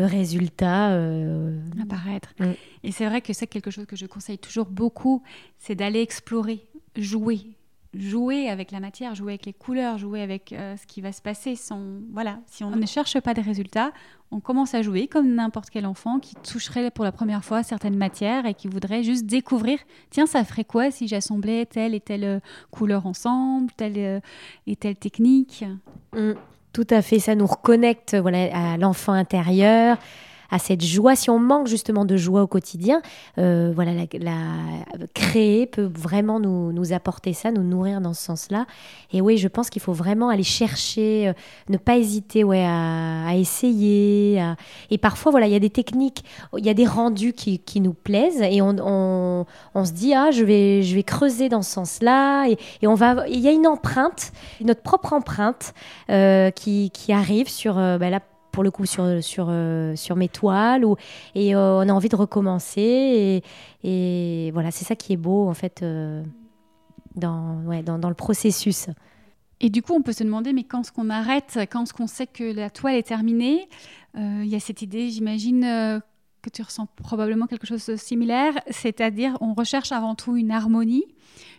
le 0.00 0.06
résultat 0.06 0.92
euh, 0.92 1.60
apparaître. 1.82 2.30
Mm. 2.38 2.52
Et 2.84 2.92
c'est 2.92 3.06
vrai 3.06 3.20
que 3.20 3.32
c'est 3.32 3.46
quelque 3.46 3.70
chose 3.70 3.86
que 3.86 3.96
je 3.96 4.06
conseille 4.06 4.38
toujours 4.38 4.66
beaucoup, 4.66 5.22
c'est 5.58 5.74
d'aller 5.74 6.00
explorer, 6.00 6.66
jouer, 6.96 7.58
jouer 7.92 8.48
avec 8.48 8.70
la 8.70 8.80
matière, 8.80 9.14
jouer 9.14 9.32
avec 9.32 9.44
les 9.44 9.52
couleurs, 9.52 9.98
jouer 9.98 10.22
avec 10.22 10.52
euh, 10.52 10.74
ce 10.78 10.86
qui 10.86 11.02
va 11.02 11.12
se 11.12 11.20
passer. 11.20 11.54
Sans, 11.54 11.82
voilà, 12.12 12.38
si 12.46 12.64
on 12.64 12.70
ne 12.70 12.86
cherche 12.86 13.20
pas 13.20 13.34
des 13.34 13.42
résultats, 13.42 13.92
on 14.30 14.40
commence 14.40 14.74
à 14.74 14.80
jouer 14.80 15.06
comme 15.06 15.34
n'importe 15.34 15.68
quel 15.68 15.84
enfant 15.84 16.18
qui 16.18 16.34
toucherait 16.36 16.90
pour 16.90 17.04
la 17.04 17.12
première 17.12 17.44
fois 17.44 17.62
certaines 17.62 17.96
matières 17.96 18.46
et 18.46 18.54
qui 18.54 18.68
voudrait 18.68 19.02
juste 19.02 19.26
découvrir, 19.26 19.80
tiens, 20.08 20.26
ça 20.26 20.44
ferait 20.44 20.64
quoi 20.64 20.90
si 20.90 21.08
j'assemblais 21.08 21.66
telle 21.66 21.94
et 21.94 22.00
telle 22.00 22.24
euh, 22.24 22.40
couleur 22.70 23.04
ensemble, 23.04 23.70
telle 23.76 24.22
et 24.66 24.76
telle 24.76 24.96
technique. 24.96 25.66
Mm. 26.14 26.32
Tout 26.72 26.86
à 26.90 27.02
fait, 27.02 27.18
ça 27.18 27.34
nous 27.34 27.46
reconnecte 27.46 28.14
voilà, 28.14 28.74
à 28.74 28.76
l'enfant 28.76 29.12
intérieur, 29.12 29.96
à 30.50 30.58
cette 30.58 30.84
joie. 30.84 31.16
Si 31.16 31.30
on 31.30 31.38
manque 31.38 31.66
justement 31.66 32.04
de 32.04 32.16
joie 32.16 32.42
au 32.42 32.46
quotidien, 32.46 33.02
euh, 33.38 33.72
voilà, 33.74 33.92
la, 33.94 34.32
créer 35.14 35.66
peut 35.66 35.90
vraiment 35.92 36.40
nous, 36.40 36.92
apporter 36.92 37.32
ça, 37.32 37.52
nous 37.52 37.62
nourrir 37.62 38.00
dans 38.00 38.14
ce 38.14 38.22
sens-là. 38.22 38.66
Et 39.12 39.20
oui, 39.20 39.38
je 39.38 39.48
pense 39.48 39.70
qu'il 39.70 39.82
faut 39.82 39.92
vraiment 39.92 40.28
aller 40.28 40.42
chercher, 40.42 41.28
euh, 41.28 41.32
ne 41.68 41.76
pas 41.76 41.96
hésiter 41.96 42.44
ouais, 42.44 42.64
à, 42.64 43.34
essayer. 43.36 44.42
Et 44.90 44.98
parfois, 44.98 45.30
voilà, 45.30 45.46
il 45.46 45.52
y 45.52 45.56
a 45.56 45.60
des 45.60 45.70
techniques, 45.70 46.24
il 46.56 46.64
y 46.64 46.70
a 46.70 46.74
des 46.74 46.86
rendus 46.86 47.32
qui, 47.32 47.60
nous 47.80 47.94
plaisent 47.94 48.42
et 48.42 48.60
on, 48.60 49.46
se 49.74 49.92
dit, 49.92 50.12
ah, 50.12 50.30
je 50.30 50.44
vais, 50.44 50.82
je 50.82 50.94
vais 50.94 51.02
creuser 51.02 51.48
dans 51.48 51.62
ce 51.62 51.70
sens-là. 51.70 52.48
Et, 52.48 52.86
on 52.86 52.94
va, 52.94 53.26
il 53.28 53.40
y 53.40 53.48
a 53.48 53.52
une 53.52 53.66
empreinte, 53.66 54.32
notre 54.60 54.82
propre 54.82 55.12
empreinte 55.12 55.72
euh, 56.10 56.50
qui, 56.50 56.90
arrive 57.10 57.48
sur 57.48 57.74
bah, 57.74 58.10
la 58.10 58.20
pour 58.50 58.62
le 58.62 58.70
coup 58.70 58.86
sur, 58.86 59.22
sur, 59.22 59.46
euh, 59.48 59.94
sur 59.96 60.16
mes 60.16 60.28
toiles 60.28 60.84
et 61.34 61.54
euh, 61.54 61.78
on 61.78 61.88
a 61.88 61.92
envie 61.92 62.08
de 62.08 62.16
recommencer 62.16 63.42
et, 63.82 64.48
et 64.48 64.50
voilà 64.52 64.70
c'est 64.70 64.84
ça 64.84 64.96
qui 64.96 65.12
est 65.12 65.16
beau 65.16 65.48
en 65.48 65.54
fait 65.54 65.82
euh, 65.82 66.22
dans, 67.16 67.62
ouais, 67.64 67.82
dans, 67.82 67.98
dans, 67.98 68.08
le 68.08 68.14
processus. 68.14 68.88
Et 69.60 69.70
du 69.70 69.82
coup 69.82 69.94
on 69.94 70.02
peut 70.02 70.12
se 70.12 70.24
demander 70.24 70.52
mais 70.52 70.64
quand 70.64 70.80
est-ce 70.80 70.92
qu'on 70.92 71.10
arrête, 71.10 71.58
quand 71.70 71.82
est-ce 71.82 71.92
qu'on 71.92 72.06
sait 72.06 72.26
que 72.26 72.44
la 72.44 72.70
toile 72.70 72.94
est 72.94 73.06
terminée? 73.06 73.68
Il 74.16 74.46
y 74.46 74.56
a 74.56 74.60
cette 74.60 74.82
idée 74.82 75.10
j'imagine 75.10 75.62
que 76.42 76.50
tu 76.50 76.62
ressens 76.62 76.86
probablement 76.96 77.46
quelque 77.46 77.66
chose 77.66 77.84
de 77.86 77.96
similaire, 77.96 78.54
c'est-à-dire 78.70 79.36
on 79.40 79.54
recherche 79.54 79.92
avant 79.92 80.14
tout 80.14 80.36
une 80.36 80.50
harmonie, 80.50 81.04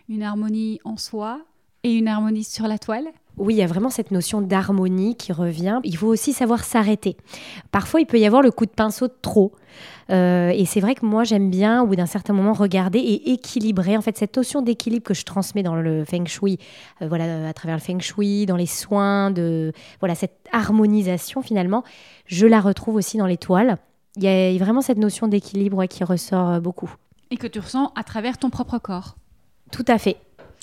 une 0.08 0.22
harmonie 0.22 0.80
en 0.84 0.96
soi 0.96 1.40
et 1.82 1.94
une 1.94 2.08
harmonie 2.08 2.44
sur 2.44 2.66
la 2.66 2.78
toile. 2.78 3.06
Oui, 3.38 3.54
il 3.54 3.56
y 3.56 3.62
a 3.62 3.66
vraiment 3.66 3.90
cette 3.90 4.10
notion 4.10 4.42
d'harmonie 4.42 5.16
qui 5.16 5.32
revient. 5.32 5.80
Il 5.84 5.96
faut 5.96 6.08
aussi 6.08 6.32
savoir 6.32 6.64
s'arrêter. 6.64 7.16
Parfois, 7.70 8.00
il 8.00 8.06
peut 8.06 8.18
y 8.18 8.26
avoir 8.26 8.42
le 8.42 8.50
coup 8.50 8.66
de 8.66 8.70
pinceau 8.70 9.08
de 9.08 9.14
trop. 9.22 9.52
Euh, 10.10 10.50
et 10.50 10.66
c'est 10.66 10.80
vrai 10.80 10.94
que 10.94 11.06
moi, 11.06 11.24
j'aime 11.24 11.50
bien, 11.50 11.82
au 11.82 11.86
bout 11.86 11.96
d'un 11.96 12.06
certain 12.06 12.34
moment, 12.34 12.52
regarder 12.52 12.98
et 12.98 13.32
équilibrer. 13.32 13.96
En 13.96 14.02
fait, 14.02 14.18
cette 14.18 14.36
notion 14.36 14.60
d'équilibre 14.60 15.04
que 15.04 15.14
je 15.14 15.24
transmets 15.24 15.62
dans 15.62 15.74
le 15.74 16.04
feng 16.04 16.26
shui, 16.26 16.58
euh, 17.00 17.08
voilà, 17.08 17.48
à 17.48 17.52
travers 17.54 17.76
le 17.76 17.80
feng 17.80 18.00
shui, 18.00 18.44
dans 18.44 18.56
les 18.56 18.66
soins, 18.66 19.30
de 19.30 19.72
voilà, 20.00 20.14
cette 20.14 20.46
harmonisation 20.52 21.40
finalement, 21.42 21.84
je 22.26 22.46
la 22.46 22.60
retrouve 22.60 22.96
aussi 22.96 23.16
dans 23.16 23.26
l'étoile. 23.26 23.78
Il 24.16 24.24
y 24.24 24.28
a 24.28 24.58
vraiment 24.58 24.82
cette 24.82 24.98
notion 24.98 25.26
d'équilibre 25.26 25.86
qui 25.86 26.04
ressort 26.04 26.50
euh, 26.50 26.60
beaucoup. 26.60 26.94
Et 27.30 27.38
que 27.38 27.46
tu 27.46 27.60
ressens 27.60 27.92
à 27.94 28.04
travers 28.04 28.36
ton 28.36 28.50
propre 28.50 28.78
corps. 28.78 29.16
Tout 29.70 29.84
à 29.88 29.96
fait. 29.96 30.18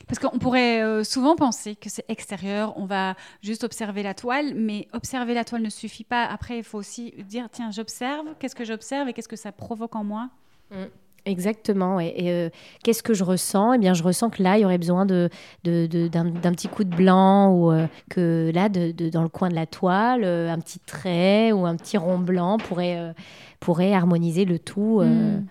Parce 0.07 0.19
qu'on 0.19 0.37
pourrait 0.39 0.81
euh, 0.81 1.03
souvent 1.03 1.35
penser 1.35 1.75
que 1.75 1.89
c'est 1.89 2.05
extérieur, 2.09 2.73
on 2.77 2.85
va 2.85 3.15
juste 3.41 3.63
observer 3.63 4.03
la 4.03 4.13
toile, 4.13 4.53
mais 4.55 4.87
observer 4.93 5.33
la 5.33 5.43
toile 5.43 5.61
ne 5.61 5.69
suffit 5.69 6.03
pas. 6.03 6.25
Après, 6.25 6.57
il 6.57 6.63
faut 6.63 6.77
aussi 6.77 7.13
dire, 7.27 7.47
tiens, 7.51 7.71
j'observe, 7.71 8.25
qu'est-ce 8.39 8.55
que 8.55 8.65
j'observe 8.65 9.07
et 9.09 9.13
qu'est-ce 9.13 9.27
que 9.27 9.35
ça 9.35 9.51
provoque 9.51 9.95
en 9.95 10.03
moi? 10.03 10.29
Mm. 10.71 10.85
Exactement. 11.25 11.99
Et, 11.99 12.31
euh, 12.31 12.49
qu'est-ce 12.83 13.03
que 13.03 13.13
je 13.13 13.23
ressens? 13.23 13.73
Eh 13.73 13.77
bien, 13.77 13.93
je 13.93 14.03
ressens 14.03 14.29
que 14.29 14.41
là, 14.41 14.57
il 14.57 14.61
y 14.61 14.65
aurait 14.65 14.77
besoin 14.77 15.05
de, 15.05 15.29
d'un, 15.63 16.53
petit 16.53 16.69
coup 16.69 16.85
de 16.85 16.95
blanc 16.95 17.53
ou 17.53 17.71
euh, 17.71 17.87
que 18.09 18.51
là, 18.55 18.69
dans 18.69 19.21
le 19.21 19.29
coin 19.29 19.49
de 19.49 19.55
la 19.55 19.67
toile, 19.67 20.23
un 20.23 20.59
petit 20.59 20.79
trait 20.79 21.51
ou 21.51 21.65
un 21.65 21.75
petit 21.75 21.97
rond 21.97 22.19
blanc 22.19 22.57
pourrait, 22.57 23.13
pourrait 23.59 23.93
harmoniser 23.93 24.45
le 24.45 24.59
tout. 24.59 25.01
Mm. 25.01 25.45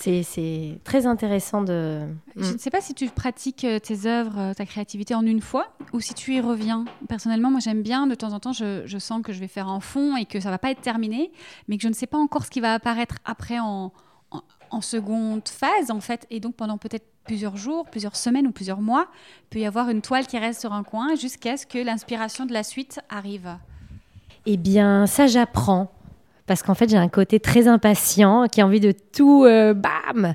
C'est 0.00 0.78
très 0.82 1.04
intéressant 1.04 1.60
de. 1.60 2.06
Je 2.34 2.52
ne 2.52 2.58
sais 2.58 2.70
pas 2.70 2.80
si 2.80 2.94
tu 2.94 3.06
pratiques 3.10 3.64
euh, 3.64 3.78
tes 3.78 4.06
œuvres, 4.06 4.38
euh, 4.38 4.54
ta 4.54 4.64
créativité 4.64 5.14
en 5.14 5.26
une 5.26 5.42
fois 5.42 5.74
ou 5.92 6.00
si 6.00 6.14
tu 6.14 6.34
y 6.34 6.40
reviens. 6.40 6.86
Personnellement, 7.06 7.50
moi 7.50 7.60
j'aime 7.60 7.82
bien, 7.82 8.06
de 8.06 8.14
temps 8.14 8.32
en 8.32 8.40
temps, 8.40 8.52
je, 8.54 8.98
sens 8.98 9.20
que 9.22 9.34
je 9.34 9.40
vais 9.40 9.48
faire 9.48 9.68
en 9.68 9.80
fond 9.80 10.16
et 10.16 10.24
que 10.24 10.40
ça 10.40 10.48
va 10.48 10.56
pas 10.56 10.70
être 10.70 10.80
terminé, 10.80 11.30
mais 11.68 11.76
que 11.76 11.82
je 11.82 11.88
ne 11.88 11.92
sais 11.92 12.06
pas 12.06 12.16
encore 12.16 12.46
ce 12.46 12.50
qui 12.50 12.60
va 12.60 12.72
apparaître 12.72 13.16
après 13.26 13.58
en, 13.58 13.92
en, 14.70 14.80
seconde 14.80 15.46
phase, 15.46 15.90
en 15.90 16.00
fait. 16.00 16.26
Et 16.30 16.40
donc 16.40 16.54
pendant 16.56 16.78
peut-être 16.78 17.06
plusieurs 17.24 17.58
jours, 17.58 17.84
plusieurs 17.90 18.16
semaines 18.16 18.46
ou 18.46 18.52
plusieurs 18.52 18.80
mois, 18.80 19.06
il 19.42 19.48
peut 19.50 19.58
y 19.58 19.66
avoir 19.66 19.90
une 19.90 20.00
toile 20.00 20.26
qui 20.26 20.38
reste 20.38 20.60
sur 20.60 20.72
un 20.72 20.82
coin 20.82 21.14
jusqu'à 21.14 21.58
ce 21.58 21.66
que 21.66 21.78
l'inspiration 21.78 22.46
de 22.46 22.54
la 22.54 22.62
suite 22.62 23.00
arrive. 23.10 23.54
Eh 24.46 24.56
bien, 24.56 25.06
ça 25.06 25.26
j'apprends 25.26 25.92
parce 26.50 26.64
qu'en 26.64 26.74
fait 26.74 26.90
j'ai 26.90 26.96
un 26.96 27.08
côté 27.08 27.38
très 27.38 27.68
impatient 27.68 28.48
qui 28.48 28.60
a 28.60 28.66
envie 28.66 28.80
de 28.80 28.90
tout 28.90 29.44
euh, 29.44 29.72
bam 29.72 30.34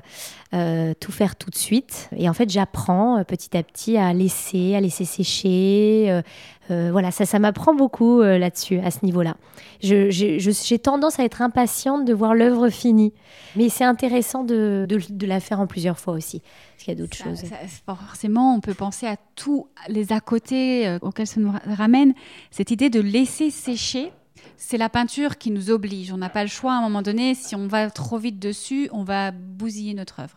euh, 0.54 0.94
tout 0.98 1.12
faire 1.12 1.36
tout 1.36 1.50
de 1.50 1.56
suite. 1.56 2.08
Et 2.16 2.26
en 2.26 2.32
fait 2.32 2.48
j'apprends 2.48 3.18
euh, 3.18 3.22
petit 3.22 3.54
à 3.54 3.62
petit 3.62 3.98
à 3.98 4.14
laisser 4.14 4.74
à 4.74 4.80
laisser 4.80 5.04
sécher 5.04 6.22
voilà 6.70 7.10
ça 7.10 7.26
ça 7.26 7.38
m'apprend 7.38 7.74
beaucoup 7.74 8.22
là-dessus 8.22 8.78
à 8.78 8.90
ce 8.90 9.04
niveau-là. 9.04 9.36
J'ai 9.82 10.78
tendance 10.78 11.20
à 11.20 11.24
être 11.24 11.42
impatiente 11.42 12.06
de 12.06 12.14
voir 12.14 12.34
l'œuvre 12.34 12.70
finie. 12.70 13.12
Mais 13.54 13.68
c'est 13.68 13.84
intéressant 13.84 14.42
de, 14.42 14.86
de, 14.88 15.26
la 15.26 15.38
faire 15.40 15.60
en 15.60 15.66
plusieurs 15.66 15.98
fois 15.98 16.14
aussi 16.14 16.40
parce 16.40 16.84
qu'il 16.84 16.94
y 16.94 16.96
a 16.96 16.98
d'autres 16.98 17.16
choses. 17.16 17.42
forcément 17.84 18.54
on 18.54 18.60
peut 18.60 18.74
penser 18.74 19.06
à 19.06 19.16
tous 19.34 19.68
les 19.88 20.14
à 20.14 20.20
côté 20.20 20.96
auxquels 21.02 21.26
ça 21.26 21.40
nous 21.40 21.52
ramène. 21.66 22.14
Cette 22.50 22.70
idée 22.70 22.88
de 22.88 23.00
laisser 23.00 23.50
sécher 23.50 24.10
c'est 24.56 24.78
la 24.78 24.88
peinture 24.88 25.38
qui 25.38 25.50
nous 25.50 25.70
oblige. 25.70 26.12
On 26.12 26.18
n'a 26.18 26.28
pas 26.28 26.42
le 26.42 26.48
choix 26.48 26.72
à 26.72 26.76
un 26.76 26.82
moment 26.82 27.02
donné. 27.02 27.34
Si 27.34 27.54
on 27.54 27.66
va 27.66 27.90
trop 27.90 28.18
vite 28.18 28.38
dessus, 28.38 28.88
on 28.92 29.04
va 29.04 29.30
bousiller 29.30 29.94
notre 29.94 30.20
œuvre. 30.20 30.36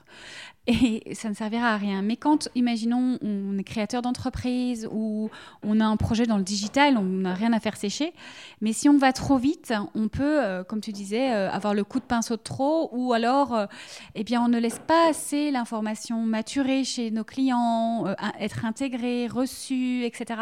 Et 0.72 1.16
ça 1.16 1.30
ne 1.30 1.34
servira 1.34 1.74
à 1.74 1.78
rien. 1.78 2.04
Mais 2.04 2.16
quand, 2.16 2.48
imaginons, 2.54 3.18
on 3.24 3.58
est 3.58 3.64
créateur 3.64 4.04
d'entreprise 4.04 4.88
ou 4.92 5.32
on 5.64 5.80
a 5.80 5.86
un 5.86 5.98
projet 5.98 6.28
dans 6.28 6.38
le 6.38 6.44
digital, 6.44 6.96
on 6.98 7.04
n'a 7.04 7.34
rien 7.34 7.54
à 7.54 7.60
faire 7.60 7.76
sécher. 7.76 8.14
Mais 8.62 8.72
si 8.72 8.88
on 8.88 9.00
va 9.00 9.12
trop 9.12 9.38
vite, 9.38 9.74
on 9.96 10.10
peut, 10.10 10.44
euh, 10.44 10.64
comme 10.64 10.80
tu 10.80 10.92
disais, 10.92 11.34
euh, 11.34 11.50
avoir 11.50 11.74
le 11.74 11.84
coup 11.84 12.00
de 12.00 12.06
pinceau 12.06 12.36
de 12.36 12.42
trop 12.42 12.90
ou 12.92 13.14
alors, 13.14 13.56
euh, 13.56 13.66
eh 14.14 14.24
bien, 14.24 14.44
on 14.44 14.48
ne 14.48 14.60
laisse 14.60 14.80
pas 14.86 15.10
assez 15.10 15.50
l'information 15.50 16.22
maturer 16.22 16.84
chez 16.84 17.10
nos 17.10 17.24
clients, 17.24 18.06
être 18.40 18.64
intégrée, 18.64 19.26
reçue, 19.26 20.04
etc. 20.04 20.42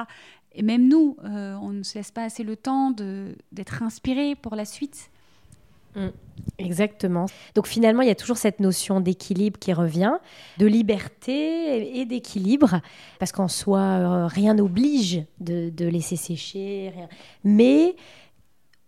Et 0.58 0.64
même 0.64 0.88
nous, 0.88 1.16
euh, 1.24 1.56
on 1.62 1.70
ne 1.70 1.84
se 1.84 1.98
laisse 1.98 2.12
pas 2.12 2.24
assez 2.24 2.44
le 2.44 2.56
temps 2.56 2.92
d'être 3.52 3.84
inspiré 3.84 4.36
pour 4.36 4.56
la 4.56 4.66
suite. 4.66 5.10
Mm. 5.96 6.10
exactement. 6.60 7.26
Donc 7.56 7.68
finalement, 7.68 8.02
il 8.02 8.08
y 8.08 8.12
a 8.12 8.16
toujours 8.16 8.38
cette 8.38 8.60
notion 8.60 9.00
d'équilibre 9.00 9.60
qui 9.60 9.74
revient, 9.74 10.14
de 10.58 10.66
liberté 10.66 12.00
et 12.00 12.06
d'équilibre, 12.06 12.82
parce 13.20 13.32
qu'en 13.32 13.48
soi, 13.48 13.80
euh, 13.80 14.28
rien 14.28 14.56
n'oblige 14.56 15.24
de, 15.40 15.70
de, 15.70 15.86
laisser 15.86 16.16
sécher, 16.16 16.92
rien. 16.96 17.08
mais 17.44 17.96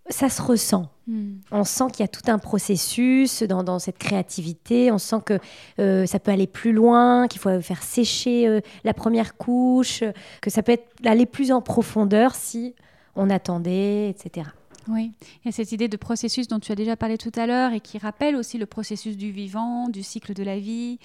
ça 0.09 0.29
se 0.29 0.41
ressent. 0.41 0.89
Hmm. 1.07 1.37
On 1.51 1.63
sent 1.63 1.85
qu'il 1.91 2.01
y 2.01 2.03
a 2.03 2.07
tout 2.07 2.29
un 2.31 2.39
processus 2.39 3.43
dans, 3.43 3.79
cette 3.79 3.97
créativité. 3.97 4.91
On 4.91 4.97
sent 4.97 5.17
que 5.25 5.39
euh, 5.79 6.05
ça 6.05 6.19
peut 6.19 6.31
aller 6.31 6.47
plus 6.47 6.73
loin, 6.73 7.27
qu'il 7.27 7.39
faut 7.39 7.61
faire 7.61 7.83
sécher 7.83 8.47
euh, 8.47 8.61
la 8.83 8.93
première 8.93 9.37
couche, 9.37 10.03
que 10.41 10.49
ça 10.49 10.63
peut 10.63 10.73
être, 10.73 10.87
aller 11.05 11.25
plus 11.25 11.51
en 11.51 11.61
profondeur 11.61 12.35
si 12.35 12.75
on 13.15 13.29
attendait, 13.29 14.09
etc. 14.09 14.47
Oui, 14.89 15.11
a 15.45 15.51
cette 15.51 15.71
idée 15.71 15.87
de 15.87 15.97
processus 15.97 16.47
dont 16.47 16.59
tu 16.59 16.71
as 16.71 16.75
déjà 16.75 16.95
parlé 16.95 17.17
tout 17.17 17.31
à 17.35 17.45
l'heure 17.45 17.73
et 17.73 17.79
qui 17.79 17.97
rappelle 17.97 18.35
aussi 18.35 18.57
le 18.57 18.65
processus 18.65 19.17
du 19.17 19.31
vivant, 19.31 19.87
du 19.87 20.01
cycle 20.01 20.33
de 20.33 20.43
la 20.43 20.57
vie, 20.57 20.97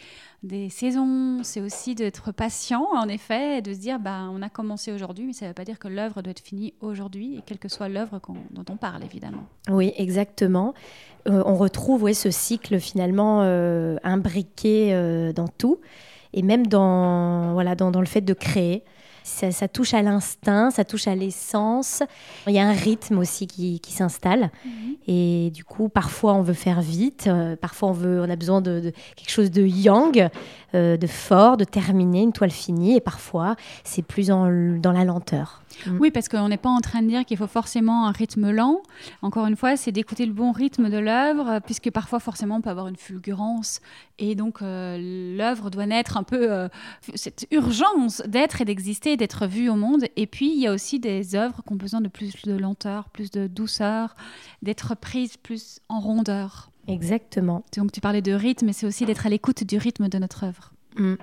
des 0.43 0.71
saisons. 0.71 1.43
C'est 1.43 1.61
aussi 1.61 1.95
d'être 1.95 2.33
patient, 2.33 2.87
en 2.95 3.09
effet, 3.09 3.59
et 3.59 3.63
de 3.63 3.75
se 3.75 3.79
dire, 3.79 3.99
bah, 3.99 4.29
on 4.33 4.41
a 4.41 4.49
commencé 4.49 4.91
aujourd'hui, 4.93 5.27
mais 5.27 5.33
ça 5.33 5.45
ne 5.45 5.51
veut 5.51 5.55
pas 5.55 5.65
dire 5.65 5.79
que 5.79 5.89
l'œuvre 5.89 6.23
doit 6.23 6.31
être 6.31 6.41
finie 6.41 6.73
aujourd'hui, 6.81 7.37
et 7.37 7.43
quelle 7.45 7.59
que 7.59 7.69
soit 7.69 7.89
l'œuvre 7.89 8.21
dont 8.51 8.65
on 8.71 8.77
parle, 8.77 9.05
évidemment. 9.05 9.45
Oui, 9.71 9.93
exactement. 9.97 10.73
Euh, 11.29 11.43
on 11.45 11.57
retrouve 11.57 12.11
ce 12.13 12.31
cycle 12.31 12.79
finalement 12.81 13.43
euh, 13.43 13.97
imbriqué 14.03 14.95
euh, 14.95 15.33
dans 15.33 15.49
tout, 15.49 15.81
et 16.33 16.43
même 16.43 16.67
dans, 16.67 17.53
voilà, 17.53 17.75
dans, 17.75 17.91
dans 17.91 18.01
le 18.01 18.07
fait 18.07 18.23
de 18.23 18.35
créer. 18.35 18.83
Ça, 19.25 19.69
touche 19.69 19.95
à 19.95 20.03
l'instinct, 20.03 20.71
ça 20.71 20.85
touche 20.85 21.09
à 21.09 21.15
l'essence. 21.15 22.03
Il 22.47 22.53
y 22.53 22.59
a 22.59 22.67
un 22.67 22.73
rythme 22.73 23.19
aussi 23.19 23.47
qui, 23.47 23.81
s'installe. 23.89 24.51
Mhm. 24.65 24.97
Et 25.07 25.51
du 25.55 25.65
coup, 25.65 25.89
parfois 25.89 26.35
on 26.35 26.43
veut 26.43 26.53
faire 26.53 26.83
vite, 26.83 27.25
euh, 27.27 27.57
parfois 27.57 27.89
on, 27.89 27.93
veut, 27.93 28.21
on 28.21 28.29
a 28.29 28.37
besoin 28.37 28.61
de, 28.61 28.93
quelque 29.17 29.31
chose 29.31 29.51
de 29.51 29.63
yang, 29.63 30.29
euh, 30.75 30.99
de 30.99 31.07
fort, 31.07 31.57
de 31.57 31.65
terminer, 31.65 32.21
une 32.21 32.33
toile 32.33 32.51
finie. 32.51 32.97
Et 32.97 33.01
parfois, 33.01 33.57
c'est 33.83 34.03
plus 34.03 34.29
dans 34.29 34.93
la 34.93 35.05
lenteur. 35.05 35.64
Mm. 35.87 35.99
Oui, 36.01 36.11
parce 36.11 36.29
qu'on 36.29 36.49
n'est 36.49 36.57
pas 36.57 36.71
en 36.71 36.81
train 36.81 37.03
de 37.03 37.09
dire 37.09 37.25
qu'il 37.25 37.37
faut 37.37 37.47
forcément 37.47 38.07
un 38.07 38.13
rythme 38.13 38.51
lent. 38.51 38.83
Encore 39.23 39.47
une 39.47 39.57
fois, 39.57 39.77
c'est 39.77 39.93
d'écouter 39.93 40.27
le 40.27 40.33
bon 40.33 40.53
rythme 40.53 40.91
de 40.91 40.99
l'œuvre, 40.99 41.61
puisque 41.65 41.91
parfois, 41.91 42.21
forcément, 42.21 42.57
on 42.57 42.61
peut 42.61 42.71
avoir 42.71 42.89
une 42.89 42.97
fulgurance. 42.97 43.81
Et 44.19 44.35
donc, 44.35 44.63
euh, 44.63 45.37
l'œuvre 45.37 45.71
doit 45.71 45.87
naître 45.87 46.17
un 46.17 46.23
peu 46.23 46.53
euh, 46.53 46.69
cette 47.15 47.47
urgence 47.51 48.23
d'être 48.27 48.61
et 48.61 48.65
d'exister, 48.65 49.17
d'être 49.17 49.47
vue 49.47 49.69
au 49.69 49.77
monde. 49.77 50.05
Et 50.17 50.27
puis, 50.27 50.53
il 50.53 50.61
y 50.61 50.67
a 50.67 50.73
aussi 50.73 50.99
des 50.99 51.35
œuvres 51.35 51.63
qui 51.67 51.73
ont 51.73 51.77
besoin 51.77 52.01
de 52.01 52.09
plus 52.09 52.43
de 52.43 52.57
lenteur, 52.57 53.09
plus 53.11 53.31
de 53.31 53.47
douceur, 53.47 54.15
d'être 54.63 54.95
prises 54.97 55.37
plus 55.37 55.81
en 55.89 56.01
rondeur. 56.01 56.71
Exactement. 56.87 57.65
Donc, 57.77 57.93
tu 57.93 58.01
parlais 58.01 58.23
de 58.23 58.33
rythme, 58.33 58.67
mais 58.67 58.73
c'est 58.73 58.87
aussi 58.87 59.07
d'être 59.07 59.27
à 59.27 59.31
l'écoute 59.31 59.65
du 59.65 59.79
rythme 59.79 60.09
de 60.09 60.19
notre 60.19 60.45
œuvre. 60.45 60.73
Mm. 60.97 61.15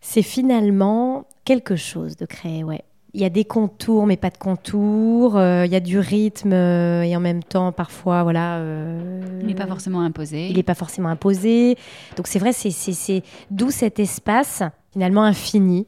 C'est 0.00 0.22
finalement 0.22 1.26
quelque 1.44 1.76
chose 1.76 2.16
de 2.16 2.24
créer, 2.24 2.64
ouais 2.64 2.84
il 3.14 3.20
y 3.20 3.24
a 3.24 3.30
des 3.30 3.44
contours 3.44 4.06
mais 4.06 4.16
pas 4.16 4.30
de 4.30 4.38
contours, 4.38 5.36
euh, 5.36 5.66
il 5.66 5.72
y 5.72 5.76
a 5.76 5.80
du 5.80 5.98
rythme 5.98 6.52
euh, 6.52 7.02
et 7.02 7.14
en 7.16 7.20
même 7.20 7.42
temps 7.42 7.72
parfois 7.72 8.22
voilà. 8.22 8.58
Euh, 8.58 9.38
il 9.40 9.46
n'est 9.46 9.54
pas 9.54 9.66
forcément 9.66 10.00
imposé. 10.00 10.48
Il 10.48 10.56
n'est 10.56 10.62
pas 10.62 10.74
forcément 10.74 11.08
imposé. 11.08 11.76
Donc 12.16 12.26
c'est 12.26 12.38
vrai, 12.38 12.52
c'est 12.52 13.22
d'où 13.50 13.70
cet 13.70 13.98
espace 13.98 14.62
finalement 14.92 15.24
infini. 15.24 15.86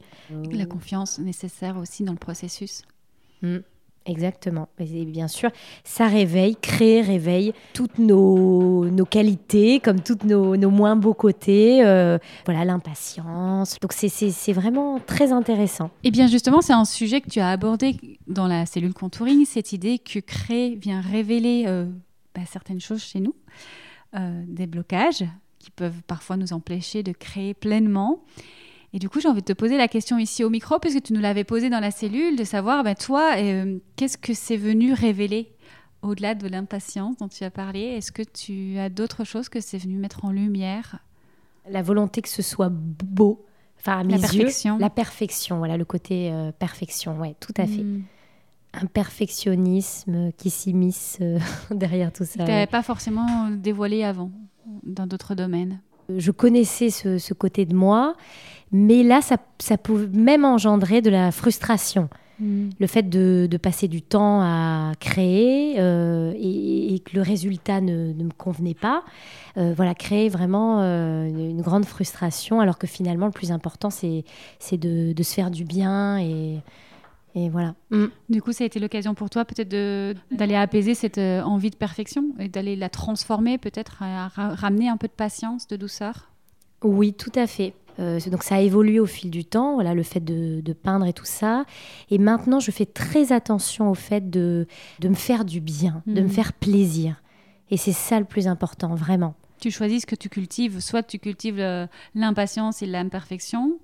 La 0.51 0.65
confiance 0.65 1.19
nécessaire 1.19 1.77
aussi 1.77 2.03
dans 2.03 2.13
le 2.13 2.17
processus. 2.17 2.83
Mm. 3.41 3.57
Exactement. 4.07 4.69
Et 4.77 5.05
bien 5.05 5.27
sûr, 5.27 5.49
ça 5.83 6.07
réveille, 6.07 6.55
crée, 6.55 7.01
réveille 7.01 7.53
toutes 7.73 7.97
nos, 7.97 8.85
nos 8.85 9.05
qualités, 9.05 9.79
comme 9.79 9.99
toutes 9.99 10.23
nos, 10.25 10.55
nos 10.55 10.69
moins 10.69 10.95
beaux 10.95 11.15
côtés. 11.15 11.83
Euh, 11.83 12.19
voilà, 12.45 12.65
l'impatience. 12.65 13.79
Donc, 13.79 13.93
c'est 13.93 14.53
vraiment 14.53 14.99
très 14.99 15.31
intéressant. 15.31 15.89
Et 16.03 16.11
bien, 16.11 16.27
justement, 16.27 16.61
c'est 16.61 16.73
un 16.73 16.85
sujet 16.85 17.19
que 17.19 17.29
tu 17.29 17.39
as 17.39 17.49
abordé 17.49 17.97
dans 18.27 18.47
la 18.47 18.67
cellule 18.67 18.93
contouring, 18.93 19.43
cette 19.45 19.73
idée 19.73 19.97
que 19.97 20.19
créer 20.19 20.75
vient 20.75 21.01
révéler 21.01 21.63
euh, 21.65 21.85
bah, 22.35 22.41
certaines 22.47 22.81
choses 22.81 23.01
chez 23.01 23.19
nous, 23.19 23.35
euh, 24.15 24.43
des 24.47 24.67
blocages 24.67 25.25
qui 25.57 25.71
peuvent 25.71 26.03
parfois 26.05 26.37
nous 26.37 26.53
empêcher 26.53 27.01
de 27.01 27.11
créer 27.11 27.55
pleinement. 27.55 28.19
Et 28.95 28.97
du 28.97 29.09
coup, 29.09 29.19
j'ai 29.19 29.27
envie 29.27 29.41
de 29.41 29.45
te 29.45 29.51
poser 29.51 29.75
la 29.75 29.89
question 29.89 30.17
ici 30.17 30.45
au 30.45 30.49
micro, 30.49 30.79
puisque 30.79 31.03
tu 31.03 31.11
nous 31.11 31.19
l'avais 31.19 31.43
posé 31.43 31.69
dans 31.69 31.81
la 31.81 31.91
cellule, 31.91 32.37
de 32.37 32.45
savoir, 32.45 32.81
ben, 32.81 32.95
toi, 32.95 33.33
euh, 33.35 33.77
qu'est-ce 33.97 34.17
que 34.17 34.33
c'est 34.33 34.55
venu 34.55 34.93
révéler 34.93 35.51
au-delà 36.01 36.33
de 36.33 36.47
l'impatience 36.47 37.17
dont 37.17 37.27
tu 37.27 37.43
as 37.43 37.51
parlé? 37.51 37.81
Est-ce 37.81 38.13
que 38.13 38.21
tu 38.21 38.79
as 38.79 38.87
d'autres 38.87 39.25
choses 39.25 39.49
que 39.49 39.59
c'est 39.59 39.77
venu 39.77 39.97
mettre 39.97 40.23
en 40.23 40.31
lumière? 40.31 40.99
La 41.69 41.81
volonté 41.81 42.21
que 42.21 42.29
ce 42.29 42.41
soit 42.41 42.69
beau, 42.71 43.45
Enfin, 43.81 44.03
la 44.03 44.17
perfection. 44.17 44.77
la 44.77 44.89
perfection, 44.89 45.57
voilà, 45.57 45.75
le 45.75 45.85
côté 45.85 46.31
perfection, 46.57 47.19
ouais, 47.19 47.35
tout 47.41 47.53
à 47.57 47.67
fait. 47.67 47.83
Hmm. 47.83 48.03
Un 48.73 48.85
perfectionnisme 48.85 50.31
qui 50.37 50.49
s'immisce 50.49 51.19
derrière 51.69 52.13
tout 52.13 52.23
ça. 52.23 52.45
Tu 52.45 52.49
n'avais 52.49 52.65
pas 52.65 52.81
forcément 52.81 53.49
dévoilé 53.51 54.05
avant, 54.05 54.31
dans 54.83 55.05
d'autres 55.05 55.35
domaines? 55.35 55.81
Je 56.09 56.31
connaissais 56.31 56.89
ce, 56.89 57.33
côté 57.33 57.65
de 57.65 57.75
moi, 57.75 58.15
mais 58.71 59.03
là, 59.03 59.21
ça, 59.21 59.37
ça 59.59 59.77
pouvait 59.77 60.07
même 60.07 60.45
engendrer 60.45 61.01
de 61.01 61.09
la 61.09 61.31
frustration. 61.31 62.09
Mm. 62.39 62.69
Le 62.79 62.87
fait 62.87 63.03
de, 63.03 63.57
passer 63.57 63.87
du 63.87 64.01
temps 64.01 64.41
à 64.41 64.91
créer 64.99 65.75
euh, 65.79 66.33
et, 66.37 66.99
que 66.99 67.15
le 67.15 67.21
résultat 67.21 67.81
ne, 67.81 68.13
me 68.13 68.31
convenait 68.31 68.73
pas, 68.73 69.03
euh, 69.57 69.73
voilà, 69.75 69.95
créer 69.95 70.29
vraiment 70.29 70.81
euh, 70.81 71.27
une 71.27 71.61
grande 71.61 71.85
frustration, 71.85 72.59
alors 72.59 72.77
que 72.77 72.87
finalement, 72.87 73.27
le 73.27 73.31
plus 73.31 73.51
important, 73.51 73.89
c'est 73.89 74.23
de, 74.71 75.13
de, 75.13 75.23
se 75.23 75.33
faire 75.33 75.51
du 75.51 75.63
bien 75.63 76.19
et, 76.19 76.59
et 77.35 77.49
voilà. 77.49 77.75
Mm. 77.91 78.05
Du 78.29 78.41
coup, 78.41 78.51
ça 78.51 78.63
a 78.63 78.67
été 78.67 78.79
l'occasion 78.79 79.13
pour 79.13 79.29
toi 79.29 79.45
peut-être 79.45 79.69
d'aller 80.31 80.55
apaiser 80.55 80.93
cette 80.93 81.17
envie 81.17 81.69
de 81.69 81.75
perfection 81.75 82.25
et 82.39 82.49
d'aller 82.49 82.75
la 82.75 82.89
transformer, 82.89 83.57
peut-être 83.57 84.01
à 84.01 84.27
ramener 84.27 84.89
un 84.89 84.97
peu 84.97 85.07
de 85.07 85.13
patience, 85.13 85.67
de 85.67 85.75
douceur? 85.77 86.31
Oui, 86.83 87.13
tout 87.13 87.31
à 87.35 87.47
fait. 87.47 87.73
Euh, 87.99 88.19
donc 88.27 88.43
ça 88.43 88.55
a 88.55 88.59
évolué 88.59 88.99
au 88.99 89.05
fil 89.05 89.31
du 89.31 89.45
temps, 89.45 89.75
voilà, 89.75 89.93
le 89.93 90.03
fait 90.03 90.23
de, 90.23 90.61
peindre 90.73 91.05
et 91.05 91.13
tout 91.13 91.25
ça. 91.25 91.65
Et 92.09 92.17
maintenant, 92.17 92.59
je 92.59 92.71
fais 92.71 92.85
très 92.85 93.31
attention 93.31 93.89
au 93.89 93.95
fait 93.95 94.29
de, 94.29 94.67
de 94.99 95.09
me 95.09 95.15
faire 95.15 95.45
du 95.45 95.61
bien, 95.61 96.03
de 96.05 96.21
me 96.21 96.27
hmm. 96.27 96.29
faire 96.29 96.53
plaisir. 96.53 97.21
Et 97.71 97.77
c'est 97.77 97.93
ça 97.93 98.19
le 98.19 98.25
plus 98.25 98.47
important, 98.47 98.93
vraiment. 98.95 99.35
Tu 99.59 99.71
choisis 99.71 100.01
ce 100.01 100.05
que 100.05 100.15
tu 100.15 100.29
cultives, 100.29 100.79
soit 100.79 101.01
tu 101.01 101.17
cultives 101.17 101.87
l'impatience 102.13 102.81
et 102.81 102.85
l'imperfection, 102.85 103.79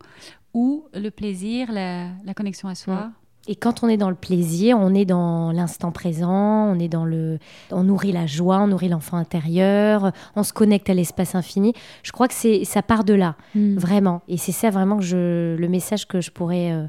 ou 0.53 0.85
le 0.93 1.09
plaisir, 1.09 1.71
la, 1.71 2.33
connexion 2.35 2.67
à 2.67 2.75
soi. 2.75 3.11
Et 3.47 3.55
quand 3.55 3.83
on 3.83 3.87
est 3.87 3.97
dans 3.97 4.09
le 4.09 4.15
plaisir, 4.15 4.77
on 4.79 4.93
est 4.93 5.05
dans 5.05 5.51
l'instant 5.51 5.91
présent, 5.91 6.71
on 6.71 6.77
est 6.77 6.87
dans 6.87 7.05
le, 7.05 7.39
on 7.71 7.83
nourrit 7.83 8.11
la 8.11 8.27
joie, 8.27 8.59
on 8.59 8.67
nourrit 8.67 8.89
l'enfant 8.89 9.17
intérieur, 9.17 10.11
on 10.35 10.43
se 10.43 10.53
connecte 10.53 10.89
à 10.91 10.93
l'espace 10.93 11.33
infini. 11.33 11.73
Je 12.03 12.11
crois 12.11 12.27
que 12.27 12.35
c'est, 12.35 12.65
ça 12.65 12.83
part 12.83 13.03
de 13.03 13.13
là, 13.13 13.35
hmm. 13.55 13.77
vraiment. 13.77 14.21
Et 14.27 14.37
c'est 14.37 14.51
ça 14.51 14.69
vraiment 14.69 14.97
que 14.97 15.03
je, 15.03 15.55
le 15.55 15.67
message 15.67 16.07
que 16.07 16.21
je 16.21 16.29
pourrais 16.29 16.71
euh, 16.71 16.85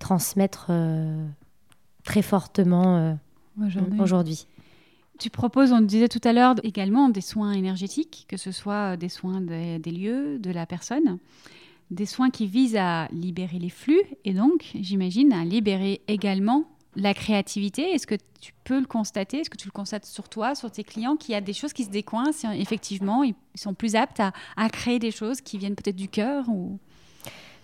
transmettre 0.00 0.66
euh, 0.70 1.24
très 2.04 2.22
fortement 2.22 2.96
euh, 2.96 3.14
aujourd'hui. 4.00 4.48
Tu 5.20 5.30
proposes, 5.30 5.70
on 5.70 5.78
le 5.78 5.86
disait 5.86 6.08
tout 6.08 6.20
à 6.24 6.32
l'heure, 6.32 6.56
également 6.64 7.10
des 7.10 7.20
soins 7.20 7.52
énergétiques, 7.52 8.26
que 8.28 8.36
ce 8.36 8.50
soit 8.50 8.96
des 8.96 9.08
soins 9.08 9.40
des 9.40 9.78
lieux, 9.90 10.40
de 10.40 10.50
la 10.50 10.66
personne 10.66 11.18
des 11.92 12.06
soins 12.06 12.30
qui 12.30 12.46
visent 12.46 12.76
à 12.76 13.06
libérer 13.12 13.58
les 13.58 13.68
flux 13.68 14.02
et 14.24 14.32
donc, 14.32 14.70
j'imagine, 14.74 15.32
à 15.32 15.44
libérer 15.44 16.00
également 16.08 16.64
la 16.96 17.14
créativité. 17.14 17.82
Est-ce 17.92 18.06
que 18.06 18.16
tu 18.40 18.52
peux 18.64 18.80
le 18.80 18.86
constater? 18.86 19.40
Est-ce 19.40 19.50
que 19.50 19.56
tu 19.56 19.68
le 19.68 19.72
constates 19.72 20.04
sur 20.04 20.28
toi, 20.28 20.54
sur 20.54 20.70
tes 20.70 20.84
clients, 20.84 21.16
qu'il 21.16 21.32
y 21.32 21.34
a 21.34 21.40
des 21.40 21.52
choses 21.52 21.72
qui 21.72 21.84
se 21.84 21.90
décoincent 21.90 22.46
Effectivement, 22.54 23.22
ils 23.22 23.34
sont 23.54 23.74
plus 23.74 23.94
aptes 23.94 24.20
à, 24.20 24.32
à 24.56 24.68
créer 24.68 24.98
des 24.98 25.10
choses 25.10 25.40
qui 25.40 25.58
viennent 25.58 25.74
peut-être 25.74 25.96
du 25.96 26.08
cœur 26.08 26.48
ou... 26.48 26.78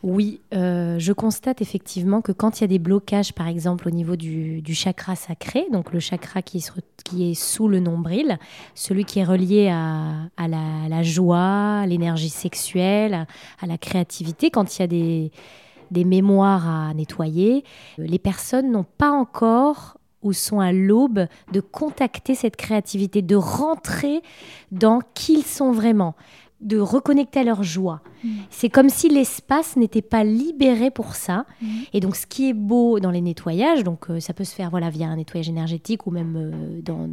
Oui, 0.04 0.40
euh, 0.54 0.96
je 1.00 1.12
constate 1.12 1.60
effectivement 1.60 2.20
que 2.20 2.30
quand 2.30 2.58
il 2.58 2.60
y 2.60 2.64
a 2.64 2.68
des 2.68 2.78
blocages, 2.78 3.32
par 3.32 3.48
exemple 3.48 3.88
au 3.88 3.90
niveau 3.90 4.14
du, 4.14 4.62
chakra 4.72 5.16
sacré, 5.16 5.66
donc 5.72 5.92
le 5.92 5.98
chakra 5.98 6.40
qui, 6.40 6.58
est 6.58 7.34
sous 7.34 7.66
le 7.66 7.80
nombril, 7.80 8.38
celui 8.76 9.04
qui 9.04 9.18
est 9.18 9.24
relié 9.24 9.68
à, 9.70 10.28
la, 10.38 11.02
joie, 11.02 11.80
à 11.80 11.86
l'énergie 11.86 12.28
sexuelle, 12.28 13.26
à, 13.60 13.66
la 13.66 13.76
créativité, 13.76 14.50
quand 14.50 14.78
il 14.78 14.82
y 14.82 14.84
a 14.84 14.86
des, 14.86 15.32
des 15.90 16.04
mémoires 16.04 16.68
à 16.68 16.94
nettoyer, 16.94 17.64
les 17.98 18.20
personnes 18.20 18.70
n'ont 18.70 18.86
pas 18.98 19.10
encore 19.10 19.96
ou 20.22 20.32
sont 20.32 20.60
à 20.60 20.72
l'aube 20.72 21.26
de 21.52 21.60
contacter 21.60 22.36
cette 22.36 22.56
créativité, 22.56 23.20
de 23.22 23.36
rentrer 23.36 24.22
dans 24.70 25.00
qui 25.14 25.34
ils 25.34 25.44
sont 25.44 25.72
vraiment 25.72 26.14
de 26.60 26.78
reconnecter 26.78 27.40
à 27.40 27.44
leur 27.44 27.62
joie. 27.62 28.00
Mm. 28.24 28.28
C'est 28.50 28.68
comme 28.68 28.88
si 28.88 29.08
l'espace 29.08 29.76
n'était 29.76 30.02
pas 30.02 30.24
libéré 30.24 30.90
pour 30.90 31.14
ça. 31.14 31.46
Mm. 31.62 31.66
Et 31.92 32.00
donc, 32.00 32.16
ce 32.16 32.26
qui 32.26 32.48
est 32.48 32.52
beau 32.52 32.98
dans 32.98 33.12
les 33.12 33.20
nettoyages, 33.20 33.84
donc 33.84 34.10
euh, 34.10 34.18
ça 34.18 34.34
peut 34.34 34.44
se 34.44 34.54
faire 34.54 34.70
voilà 34.70 34.90
via 34.90 35.06
un 35.06 35.16
nettoyage 35.16 35.48
énergétique 35.48 36.06
ou 36.06 36.10
même 36.10 36.34
euh, 36.36 36.80
dans, 36.82 37.08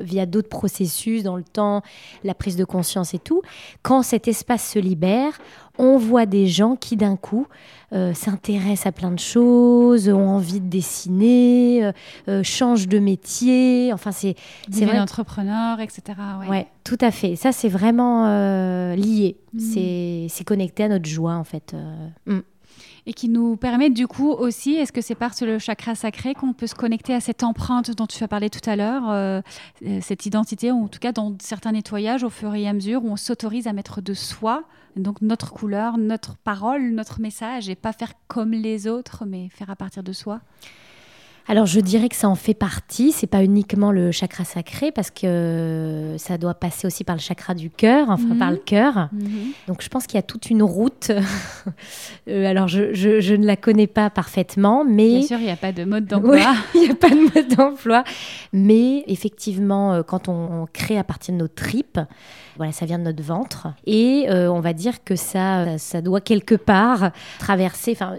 via 0.00 0.26
d'autres 0.26 0.48
processus 0.48 1.22
dans 1.24 1.36
le 1.36 1.42
temps, 1.42 1.82
la 2.22 2.34
prise 2.34 2.56
de 2.56 2.64
conscience 2.64 3.12
et 3.14 3.18
tout. 3.18 3.42
Quand 3.82 4.02
cet 4.02 4.28
espace 4.28 4.70
se 4.70 4.78
libère, 4.78 5.38
on 5.78 5.96
voit 5.96 6.26
des 6.26 6.46
gens 6.46 6.76
qui 6.76 6.96
d'un 6.96 7.16
coup 7.16 7.46
euh, 7.92 8.14
s'intéressent 8.14 8.86
à 8.86 8.92
plein 8.92 9.10
de 9.10 9.18
choses, 9.18 10.08
ont 10.08 10.28
envie 10.28 10.60
de 10.60 10.68
dessiner, 10.68 11.84
euh, 11.84 11.92
euh, 12.28 12.42
changent 12.42 12.88
de 12.88 12.98
métier. 12.98 13.92
Enfin, 13.92 14.12
c'est 14.12 14.34
c'est 14.70 14.86
vrai. 14.86 14.98
entrepreneur, 14.98 15.80
etc. 15.80 16.02
Ouais. 16.48 16.66
tout 16.84 16.98
à 17.00 17.10
fait. 17.10 17.36
Ça, 17.36 17.52
c'est 17.52 17.68
vraiment 17.68 18.26
lié. 18.94 19.36
Mm. 19.52 20.28
C'est 20.28 20.44
connecté 20.44 20.84
à 20.84 20.88
notre 20.88 21.08
joie, 21.08 21.34
en 21.34 21.44
fait. 21.44 21.74
Mm 22.26 22.40
et 23.06 23.12
qui 23.12 23.28
nous 23.28 23.56
permet 23.56 23.90
du 23.90 24.06
coup 24.06 24.30
aussi, 24.30 24.74
est-ce 24.74 24.92
que 24.92 25.00
c'est 25.00 25.14
par 25.14 25.32
le 25.40 25.58
chakra 25.58 25.94
sacré 25.94 26.34
qu'on 26.34 26.52
peut 26.52 26.66
se 26.66 26.74
connecter 26.74 27.14
à 27.14 27.20
cette 27.20 27.42
empreinte 27.42 27.90
dont 27.96 28.06
tu 28.06 28.22
as 28.22 28.28
parlé 28.28 28.48
tout 28.48 28.68
à 28.68 28.76
l'heure, 28.76 29.10
euh, 29.10 29.40
euh, 29.84 29.98
cette 30.00 30.26
identité, 30.26 30.70
ou 30.70 30.84
en 30.84 30.88
tout 30.88 31.00
cas 31.00 31.12
dans 31.12 31.36
certains 31.40 31.72
nettoyages 31.72 32.22
au 32.22 32.30
fur 32.30 32.54
et 32.54 32.68
à 32.68 32.72
mesure 32.72 33.04
où 33.04 33.08
on 33.08 33.16
s'autorise 33.16 33.66
à 33.66 33.72
mettre 33.72 34.00
de 34.00 34.14
soi, 34.14 34.64
donc 34.96 35.20
notre 35.20 35.52
couleur, 35.52 35.98
notre 35.98 36.36
parole, 36.36 36.90
notre 36.90 37.20
message, 37.20 37.68
et 37.68 37.74
pas 37.74 37.92
faire 37.92 38.12
comme 38.28 38.52
les 38.52 38.86
autres, 38.86 39.24
mais 39.26 39.48
faire 39.48 39.70
à 39.70 39.76
partir 39.76 40.02
de 40.02 40.12
soi? 40.12 40.40
Alors 41.48 41.66
je 41.66 41.80
dirais 41.80 42.08
que 42.08 42.14
ça 42.14 42.28
en 42.28 42.34
fait 42.34 42.54
partie, 42.54 43.12
c'est 43.12 43.26
pas 43.26 43.42
uniquement 43.42 43.90
le 43.90 44.12
chakra 44.12 44.44
sacré 44.44 44.92
parce 44.92 45.10
que 45.10 46.14
ça 46.18 46.38
doit 46.38 46.54
passer 46.54 46.86
aussi 46.86 47.02
par 47.04 47.16
le 47.16 47.20
chakra 47.20 47.54
du 47.54 47.68
cœur, 47.68 48.10
enfin 48.10 48.36
par 48.36 48.50
le 48.50 48.56
mhm. 48.56 48.64
cœur. 48.64 49.08
Mhm. 49.12 49.52
Donc 49.66 49.82
je 49.82 49.88
pense 49.88 50.06
qu'il 50.06 50.16
y 50.16 50.18
a 50.18 50.22
toute 50.22 50.50
une 50.50 50.62
route. 50.62 51.10
Euh, 52.28 52.46
alors 52.46 52.68
je, 52.68 52.94
je, 52.94 53.34
ne 53.34 53.44
la 53.44 53.56
connais 53.56 53.88
pas 53.88 54.08
parfaitement, 54.08 54.84
mais 54.84 55.18
bien 55.18 55.22
sûr 55.22 55.38
il 55.38 55.44
n'y 55.44 55.50
a 55.50 55.56
pas 55.56 55.72
de 55.72 55.82
mode 55.84 56.06
d'emploi. 56.06 56.54
il 56.74 56.82
n'y 56.82 56.90
a 56.90 56.94
pas 56.94 57.10
de 57.10 57.16
mode 57.16 57.56
d'emploi, 57.56 58.04
mais 58.52 59.02
effectivement 59.08 59.92
euh, 59.92 60.02
quand 60.02 60.28
on, 60.28 60.66
crée 60.72 60.98
à 60.98 61.04
partir 61.04 61.34
de 61.34 61.40
nos 61.40 61.48
tripes, 61.48 61.98
voilà 62.56 62.70
ça 62.70 62.86
vient 62.86 62.98
de 62.98 63.04
notre 63.04 63.22
ventre 63.22 63.68
et 63.86 64.26
euh, 64.28 64.52
on 64.52 64.60
va 64.60 64.72
dire 64.72 65.02
que 65.02 65.16
ça 65.16 65.78
ça 65.78 66.00
doit 66.00 66.20
quelque 66.20 66.54
part 66.54 67.10
traverser, 67.40 67.92
enfin 67.92 68.18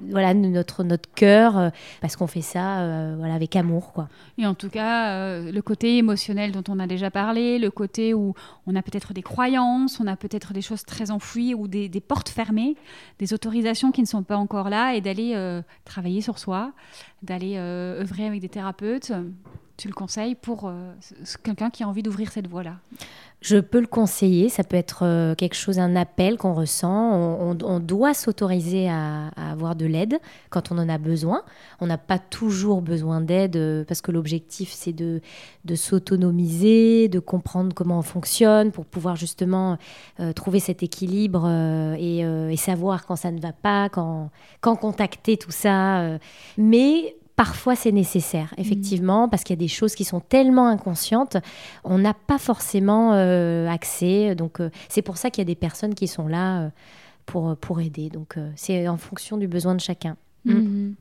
voilà 0.00 0.34
notre 0.34 0.84
notre 0.84 1.08
cœur 1.14 1.58
euh, 1.58 1.70
parce 2.00 2.16
qu'on 2.16 2.26
fait 2.26 2.42
ça 2.42 2.80
euh, 2.80 3.14
voilà 3.18 3.34
avec 3.34 3.56
amour 3.56 3.92
quoi. 3.92 4.08
Et 4.36 4.46
en 4.46 4.54
tout 4.54 4.68
cas 4.68 5.12
euh, 5.12 5.52
le 5.52 5.62
côté 5.62 5.98
émotionnel 5.98 6.52
dont 6.52 6.64
on 6.68 6.78
a 6.78 6.86
déjà 6.86 7.10
parlé, 7.10 7.58
le 7.58 7.70
côté 7.70 8.14
où 8.14 8.34
on 8.66 8.76
a 8.76 8.82
peut-être 8.82 9.12
des 9.12 9.22
croyances, 9.22 10.00
on 10.00 10.06
a 10.06 10.16
peut-être 10.16 10.52
des 10.52 10.62
choses 10.62 10.84
très 10.84 11.10
enfouies 11.10 11.54
ou 11.54 11.68
des, 11.68 11.88
des, 11.88 12.00
portes 12.00 12.28
fermées, 12.28 12.76
des 13.18 13.32
autorisations 13.34 13.92
qui 13.92 14.00
ne 14.00 14.06
sont 14.06 14.22
pas 14.22 14.36
encore 14.36 14.70
là 14.70 14.94
et 14.94 15.00
d'aller 15.00 15.34
travailler 15.84 16.20
sur 16.20 16.38
soi, 16.38 16.72
d'aller 17.22 17.56
œuvrer 17.56 18.26
avec 18.26 18.40
des 18.40 18.48
thérapeutes. 18.48 19.12
Tu 19.78 19.88
le 19.88 19.94
conseilles 19.94 20.34
pour 20.34 20.70
quelqu'un 21.42 21.70
qui 21.70 21.84
a 21.84 21.88
envie 21.88 22.02
d'ouvrir 22.02 22.30
cette 22.30 22.48
voie 22.48 22.62
là. 22.62 22.74
Je 23.40 23.56
peux 23.56 23.78
le 23.78 23.86
conseiller, 23.86 24.48
ça 24.48 24.64
peut 24.64 24.76
être 24.76 25.04
euh, 25.04 25.36
quelque 25.36 25.54
chose, 25.54 25.78
un 25.78 25.94
appel 25.94 26.38
qu'on 26.38 26.54
ressent. 26.54 27.12
On, 27.40 27.78
doit 27.78 28.12
s'autoriser 28.12 28.88
à, 28.88 29.28
avoir 29.36 29.76
de 29.76 29.86
l'aide 29.86 30.18
quand 30.50 30.72
on 30.72 30.78
en 30.78 30.88
a 30.88 30.98
besoin. 30.98 31.44
On 31.80 31.86
n'a 31.86 31.98
pas 31.98 32.18
toujours 32.18 32.82
besoin 32.82 33.20
d'aide 33.20 33.54
euh, 33.54 33.84
parce 33.84 34.00
que 34.00 34.10
l'objectif 34.10 34.72
c'est 34.72 34.92
de, 34.92 35.20
s'autonomiser, 35.76 37.06
de 37.06 37.20
comprendre 37.20 37.74
comment 37.74 38.00
on 38.00 38.02
fonctionne 38.02 38.72
pour 38.72 38.84
pouvoir 38.84 39.14
justement 39.14 39.78
euh, 40.18 40.32
trouver 40.32 40.58
cet 40.58 40.82
équilibre 40.82 41.48
et, 41.96 42.18
et, 42.18 42.56
savoir 42.56 43.06
quand 43.06 43.14
ça 43.14 43.30
ne 43.30 43.40
va 43.40 43.52
pas, 43.52 43.88
quand, 43.88 44.30
quand 44.60 44.74
contacter 44.74 45.36
tout 45.36 45.52
ça. 45.52 46.18
Mais 46.56 47.14
Parfois, 47.38 47.76
c'est 47.76 47.92
nécessaire, 47.92 48.52
mm. 48.58 48.60
effectivement, 48.60 49.28
parce 49.28 49.44
qu'il 49.44 49.54
y 49.54 49.58
a 49.60 49.64
des 49.64 49.68
choses 49.68 49.94
qui 49.94 50.02
sont 50.02 50.18
tellement 50.18 50.66
inconscientes, 50.66 51.36
on 51.84 51.96
n'a 51.98 52.12
pas 52.12 52.36
forcément 52.36 53.12
euh, 53.12 53.68
accès. 53.68 54.34
Donc, 54.34 54.58
euh, 54.58 54.70
c'est 54.88 55.02
pour 55.02 55.18
ça 55.18 55.30
qu'il 55.30 55.42
y 55.42 55.46
a 55.46 55.46
des 55.46 55.54
personnes 55.54 55.94
qui 55.94 56.08
sont 56.08 56.26
là 56.26 56.62
euh, 56.62 56.70
pour, 57.26 57.56
pour 57.56 57.80
aider. 57.80 58.10
Donc, 58.10 58.34
c'est 58.56 58.88
en 58.88 58.96
fonction 58.96 59.36
du 59.36 59.46
besoin 59.46 59.76
de 59.76 59.80
chacun. 59.80 60.16
Mm. 60.46 60.52
Mm-hmm. 60.52 60.94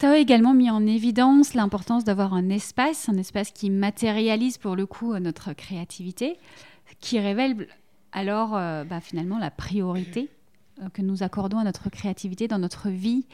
Tu 0.00 0.06
as 0.06 0.18
également 0.18 0.54
mis 0.54 0.70
en 0.70 0.84
évidence 0.88 1.54
l'importance 1.54 2.02
d'avoir 2.02 2.34
un 2.34 2.48
espace, 2.48 3.08
un 3.08 3.16
espace 3.16 3.52
qui 3.52 3.70
matérialise 3.70 4.58
pour 4.58 4.74
le 4.74 4.86
coup 4.86 5.16
notre 5.20 5.52
créativité, 5.52 6.36
qui 6.98 7.20
révèle 7.20 7.68
alors 8.10 8.50
bah, 8.50 9.00
finalement 9.00 9.38
la 9.38 9.52
priorité 9.52 10.28
que 10.92 11.02
nous 11.02 11.22
accordons 11.22 11.58
à 11.58 11.64
notre 11.64 11.90
créativité 11.90 12.48
dans 12.48 12.58
notre 12.58 12.88
vie. 12.88 13.26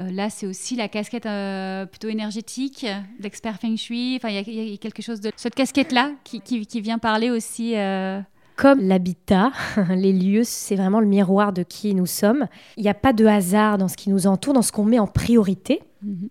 Euh, 0.00 0.10
là, 0.10 0.30
c'est 0.30 0.46
aussi 0.46 0.76
la 0.76 0.88
casquette 0.88 1.26
euh, 1.26 1.86
plutôt 1.86 2.08
énergétique 2.08 2.86
d'expert 3.18 3.58
feng 3.58 3.76
shui. 3.76 4.16
Enfin, 4.16 4.28
il 4.28 4.52
y, 4.52 4.74
a 4.74 4.76
quelque 4.76 5.02
chose 5.02 5.20
de 5.20 5.30
cette 5.36 5.54
casquette-là 5.54 6.12
qui, 6.24 6.40
qui, 6.40 6.80
vient 6.80 6.98
parler 6.98 7.30
aussi. 7.30 7.74
comme 8.56 8.80
l'habitat, 8.80 9.52
les 9.90 10.12
lieux, 10.12 10.44
c'est 10.44 10.76
vraiment 10.76 11.00
le 11.00 11.06
miroir 11.06 11.52
de 11.52 11.62
qui 11.62 11.94
nous 11.94 12.06
sommes. 12.06 12.46
Il 12.76 12.82
n'y 12.82 12.90
a 12.90 12.94
pas 12.94 13.12
de 13.12 13.26
hasard 13.26 13.78
dans 13.78 13.88
ce 13.88 13.96
qui 13.96 14.10
nous 14.10 14.26
entoure, 14.26 14.54
dans 14.54 14.62
ce 14.62 14.72
qu'on 14.72 14.84
met 14.84 14.98
en 14.98 15.06
priorité. 15.06 15.80
Mhm. 16.02 16.28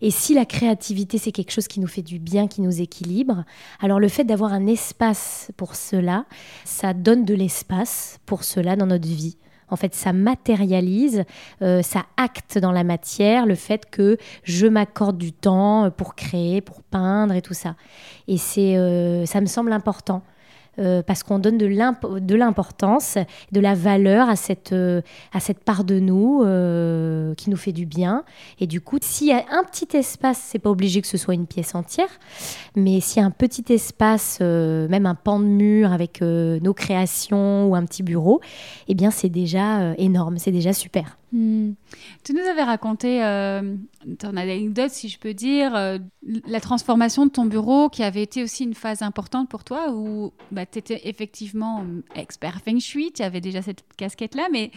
Et 0.00 0.10
si 0.10 0.34
la 0.34 0.46
créativité, 0.46 1.18
c'est 1.18 1.32
quelque 1.32 1.50
chose 1.50 1.68
qui 1.68 1.80
nous 1.80 1.86
fait 1.86 2.02
du 2.02 2.18
bien, 2.18 2.46
qui 2.46 2.60
nous 2.60 2.80
équilibre, 2.80 3.44
alors 3.80 4.00
le 4.00 4.08
fait 4.08 4.24
d'avoir 4.24 4.52
un 4.52 4.66
espace 4.66 5.50
pour 5.56 5.74
cela, 5.74 6.26
ça 6.64 6.94
donne 6.94 7.24
de 7.24 7.34
l'espace 7.34 8.18
pour 8.26 8.44
cela 8.44 8.76
dans 8.76 8.86
notre 8.86 9.08
vie. 9.08 9.36
En 9.70 9.76
fait, 9.76 9.94
ça 9.94 10.12
matérialise, 10.12 11.24
euh, 11.62 11.82
ça 11.82 12.04
acte 12.16 12.58
dans 12.58 12.72
la 12.72 12.84
matière 12.84 13.46
le 13.46 13.54
fait 13.54 13.88
que 13.90 14.16
je 14.44 14.66
m'accorde 14.66 15.18
du 15.18 15.32
temps 15.32 15.90
pour 15.90 16.14
créer, 16.14 16.60
pour 16.60 16.82
peindre 16.82 17.34
et 17.34 17.42
tout 17.42 17.54
ça. 17.54 17.74
Et 18.26 18.38
c'est, 18.38 18.76
euh, 18.76 19.26
ça 19.26 19.40
me 19.40 19.46
semble 19.46 19.72
important. 19.72 20.22
Euh, 20.78 21.02
parce 21.02 21.22
qu'on 21.24 21.38
donne 21.38 21.58
de 21.58 22.34
l'importance, 22.36 23.18
de 23.50 23.60
la 23.60 23.74
valeur 23.74 24.28
à 24.28 24.36
cette, 24.36 24.72
euh, 24.72 25.00
à 25.32 25.40
cette 25.40 25.64
part 25.64 25.82
de 25.82 25.98
nous 25.98 26.42
euh, 26.44 27.34
qui 27.34 27.50
nous 27.50 27.56
fait 27.56 27.72
du 27.72 27.84
bien. 27.84 28.24
Et 28.60 28.66
du 28.66 28.80
coup, 28.80 28.98
s'il 29.00 29.28
y 29.28 29.32
a 29.32 29.44
un 29.50 29.64
petit 29.64 29.96
espace, 29.96 30.38
c'est 30.38 30.60
pas 30.60 30.70
obligé 30.70 31.00
que 31.00 31.08
ce 31.08 31.16
soit 31.16 31.34
une 31.34 31.46
pièce 31.46 31.74
entière, 31.74 32.08
mais 32.76 33.00
s'il 33.00 33.20
y 33.20 33.24
a 33.24 33.26
un 33.26 33.32
petit 33.32 33.72
espace, 33.72 34.40
même 34.40 35.06
un 35.06 35.14
pan 35.14 35.40
de 35.40 35.46
mur 35.46 35.92
avec 35.92 36.20
nos 36.20 36.74
créations 36.74 37.68
ou 37.68 37.74
un 37.74 37.84
petit 37.84 38.02
bureau, 38.02 38.40
eh 38.86 38.94
bien 38.94 39.10
c'est 39.10 39.28
déjà 39.28 39.94
énorme, 39.96 40.38
c'est 40.38 40.52
déjà 40.52 40.72
super. 40.72 41.17
Hmm. 41.32 41.72
Tu 42.24 42.32
nous 42.32 42.40
avais 42.40 42.62
raconté 42.62 43.22
euh, 43.22 43.74
ton 44.18 44.36
anecdote, 44.36 44.90
si 44.90 45.08
je 45.08 45.18
peux 45.18 45.34
dire, 45.34 45.74
euh, 45.76 45.98
la 46.46 46.60
transformation 46.60 47.26
de 47.26 47.30
ton 47.30 47.44
bureau 47.44 47.90
qui 47.90 48.02
avait 48.02 48.22
été 48.22 48.42
aussi 48.42 48.64
une 48.64 48.74
phase 48.74 49.02
importante 49.02 49.48
pour 49.48 49.62
toi 49.62 49.92
où 49.92 50.32
bah, 50.50 50.64
tu 50.64 50.78
étais 50.78 51.02
effectivement 51.04 51.84
expert 52.14 52.62
feng 52.64 52.80
shui, 52.80 53.12
tu 53.12 53.22
avais 53.22 53.42
déjà 53.42 53.60
cette 53.60 53.84
casquette-là, 53.96 54.48
mais 54.50 54.70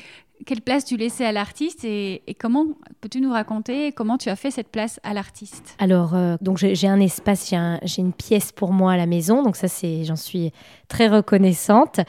quelle 0.45 0.61
place 0.61 0.85
tu 0.85 0.97
laissais 0.97 1.25
à 1.25 1.31
l'artiste 1.31 1.83
et, 1.83 2.21
comment 2.39 2.65
peux-tu 3.01 3.21
nous 3.21 3.31
raconter 3.31 3.91
comment 3.91 4.17
tu 4.17 4.29
as 4.29 4.35
fait 4.35 4.51
cette 4.51 4.69
place 4.69 4.99
à 5.03 5.13
l'artiste? 5.13 5.75
Alors, 5.79 6.15
euh, 6.15 6.35
donc 6.41 6.57
j'ai 6.57 6.87
un 6.87 6.99
espace, 6.99 7.53
j'ai 7.83 8.01
une 8.01 8.13
pièce 8.13 8.51
pour 8.51 8.71
moi 8.73 8.93
à 8.93 8.97
la 8.97 9.05
maison, 9.05 9.43
donc 9.43 9.55
ça 9.55 9.67
c'est, 9.67 10.03
j'en 10.03 10.15
suis 10.15 10.51
très 10.87 11.07
reconnaissante. 11.07 11.99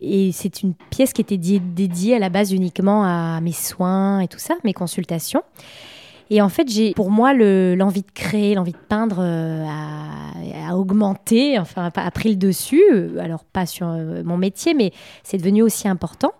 Et 0.00 0.30
c'est 0.32 0.62
une 0.62 0.74
pièce 0.90 1.12
qui 1.12 1.22
était 1.22 1.38
dédiée 1.38 2.16
à 2.16 2.18
la 2.18 2.28
base 2.28 2.52
uniquement 2.52 3.04
à 3.04 3.40
mes 3.40 3.52
soins 3.52 4.20
et 4.20 4.28
tout 4.28 4.38
ça, 4.38 4.54
mes 4.62 4.74
consultations. 4.74 5.42
Et 6.30 6.42
en 6.42 6.48
fait, 6.48 6.68
j'ai, 6.68 6.92
pour 6.92 7.10
moi, 7.10 7.32
l'envie 7.34 8.02
de 8.02 8.10
créer, 8.12 8.54
l'envie 8.54 8.72
de 8.72 8.76
peindre 8.88 9.18
euh, 9.20 9.64
a, 9.64 10.76
augmenté, 10.76 11.58
enfin, 11.58 11.90
a 11.94 12.10
pris 12.10 12.30
le 12.30 12.36
dessus. 12.36 12.82
Euh, 12.92 13.18
alors, 13.18 13.44
pas 13.44 13.64
sur 13.64 13.86
euh, 13.88 14.22
mon 14.24 14.36
métier, 14.36 14.74
mais 14.74 14.92
c'est 15.22 15.38
devenu 15.38 15.62
aussi 15.62 15.86
important. 15.86 16.32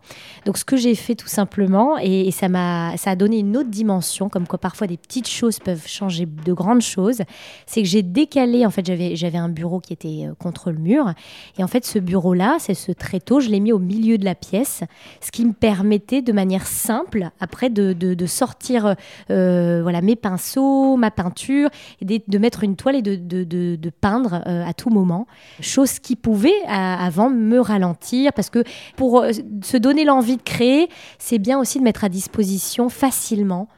Donc, 0.45 0.59
ce 0.59 0.65
que 0.65 0.77
j'ai 0.77 0.95
fait 0.97 1.15
tout 1.15 1.29
simplement, 1.29 1.99
et, 1.99 2.31
ça, 2.33 2.49
m'a, 2.49 2.97
ça 2.97 3.11
a 3.11 3.17
donné 3.17 3.39
une 3.39 3.57
autre 3.57 3.71
dimension, 3.71 4.29
comme 4.29 4.47
quoi 4.47 4.59
parfois 4.59 4.89
des 4.89 4.97
petites 4.97 5.29
choses 5.29 5.61
peuvent 5.61 5.87
changer 5.87 6.27
de 6.27 6.53
grandes 6.53 6.83
choses, 6.83 7.23
c'est 7.67 7.83
que 7.83 7.89
j'ai 7.89 8.03
décalé, 8.03 8.67
en 8.67 8.71
fait, 8.71 8.85
j'avais, 8.85 9.15
j'avais 9.15 9.39
un 9.39 9.49
bureau 9.49 9.79
qui 9.79 9.93
était 9.93 10.29
contre 10.41 10.73
le 10.73 10.79
mur. 10.79 11.13
Et 11.59 11.65
en 11.65 11.69
fait, 11.69 11.85
ce 11.85 12.01
bureau-là, 12.01 12.57
c'est 12.59 12.75
ce 12.75 12.91
tréteau, 12.91 13.39
je 13.39 13.51
l'ai 13.51 13.61
mis 13.61 13.73
au 13.73 13.79
milieu 13.79 14.19
de 14.19 14.25
la 14.25 14.35
pièce, 14.35 14.83
ce 15.21 15.31
qui 15.31 15.45
me 15.45 15.53
permettait 15.53 16.23
de 16.23 16.33
manière 16.33 16.67
simple, 16.67 17.31
après, 17.41 17.71
de, 17.71 18.27
sortir. 18.27 18.97
Euh, 19.31 19.76
voilà, 19.83 20.01
mes 20.01 20.17
pinceaux, 20.17 20.97
ma 20.97 21.11
peinture, 21.11 21.71
et 22.01 22.23
de, 22.27 22.39
mettre 22.39 22.65
une 22.65 22.77
toile 22.77 22.97
et 22.97 23.03
de, 23.03 23.91
peindre 24.01 24.43
euh, 24.47 24.65
à 24.65 24.75
tout 24.75 24.91
moment. 24.91 25.27
Chose 25.61 25.99
qui 25.99 26.17
pouvait 26.17 26.63
avant 26.67 27.31
me 27.31 27.59
ralentir, 27.59 28.33
parce 28.33 28.51
que 28.51 28.65
pour 28.97 29.21
euh, 29.21 29.33
se 29.63 29.77
donner 29.77 30.05
l'envie 30.05 30.37
de 30.37 30.43
créer, 30.43 30.89
c'est 31.19 31.39
bien 31.39 31.59
aussi 31.59 31.79
de 31.79 31.85
mettre 31.85 32.05
à 32.05 32.09
disposition 32.09 32.89
facilement 32.89 33.69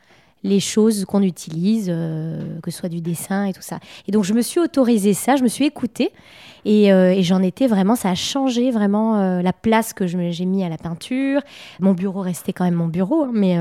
les 0.43 0.61
choses 0.61 1.05
qu'on 1.05 1.23
utilise, 1.23 1.87
que 1.87 2.71
ce 2.71 2.79
soit 2.79 2.89
du 2.89 3.01
dessin 3.01 3.47
et 3.47 3.53
tout 3.53 3.63
ça. 3.63 3.81
Et 4.07 4.13
donc 4.13 4.25
je 4.25 4.35
me 4.35 4.43
suis 4.43 4.61
autorisée 4.61 5.15
ça, 5.15 5.37
je 5.37 5.43
me 5.43 5.49
suis 5.49 5.65
écoutée 5.65 6.13
et, 6.65 6.91
j'en 7.23 7.43
étais 7.43 7.67
vraiment, 7.67 7.97
ça 7.97 8.11
a 8.11 8.15
changé 8.15 8.71
vraiment 8.71 9.41
la 9.41 9.53
place 9.53 9.93
que 9.93 10.07
j'ai 10.07 10.45
mis 10.45 10.65
à 10.65 10.69
la 10.69 10.79
peinture. 10.79 11.41
Mon 11.81 11.93
bureau 11.93 12.21
restait 12.21 12.53
quand 12.53 12.65
même 12.65 12.75
mon 12.75 12.89
bureau, 12.89 13.25
hein, 13.25 13.31
mais 13.33 13.59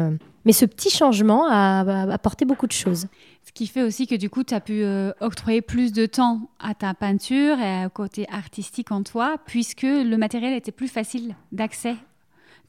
mais 0.47 0.53
ce 0.53 0.63
petit 0.63 0.89
changement 0.89 1.45
a, 1.49 1.81
apporté 2.09 2.45
beaucoup 2.45 2.67
de 2.67 2.71
choses. 2.71 3.07
Ce 3.43 3.51
qui 3.51 3.67
fait 3.67 3.83
aussi 3.83 4.07
que 4.07 4.15
du 4.15 4.29
coup, 4.29 4.45
tu 4.45 4.53
as 4.53 4.61
pu 4.61 4.81
euh, 4.81 5.11
octroyer 5.19 5.61
plus 5.61 5.91
de 5.91 6.05
temps 6.05 6.49
à 6.57 6.73
ta 6.73 6.93
peinture 6.93 7.59
et 7.59 7.85
au 7.85 7.89
côté 7.89 8.25
artistique 8.31 8.93
en 8.93 9.03
toi, 9.03 9.35
puisque 9.45 9.81
le 9.83 10.15
matériel 10.15 10.53
était 10.53 10.71
plus 10.71 10.87
facile 10.87 11.35
d'accès. 11.51 11.95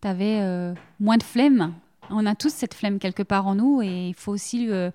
Tu 0.03 0.09
avais 0.09 0.41
euh, 0.41 0.75
moins 0.99 1.19
de 1.19 1.23
flemme. 1.23 1.73
On 2.11 2.27
a 2.27 2.35
tous 2.35 2.53
cette 2.53 2.75
flemme 2.75 2.99
quelque 2.99 3.23
part 3.23 3.47
en 3.47 3.55
nous 3.55 3.83
et 3.83 4.09
il 4.09 4.15
faut 4.15 4.33
aussi 4.33 4.67
euh, 4.71 4.91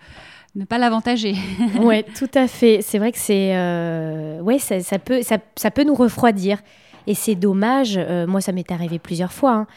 ne 0.55 0.65
pas 0.65 0.77
l'avantager. 0.77 1.35
oui, 1.81 2.03
tout 2.17 2.29
à 2.33 2.47
fait. 2.47 2.79
C'est 2.81 2.99
vrai 2.99 3.11
que 3.11 3.17
c'est, 3.17 3.51
ouais, 4.41 4.59
ça, 4.59 4.99
peut, 4.99 5.21
ça, 5.21 5.71
peut 5.71 5.83
nous 5.83 5.95
refroidir. 5.95 6.59
Et 7.05 7.15
c'est 7.15 7.35
dommage. 7.35 7.99
moi, 8.27 8.39
ça 8.39 8.53
m'est 8.53 8.71
arrivé 8.71 8.97
plusieurs 8.97 9.33
fois. 9.33 9.53
Hein. 9.53 9.67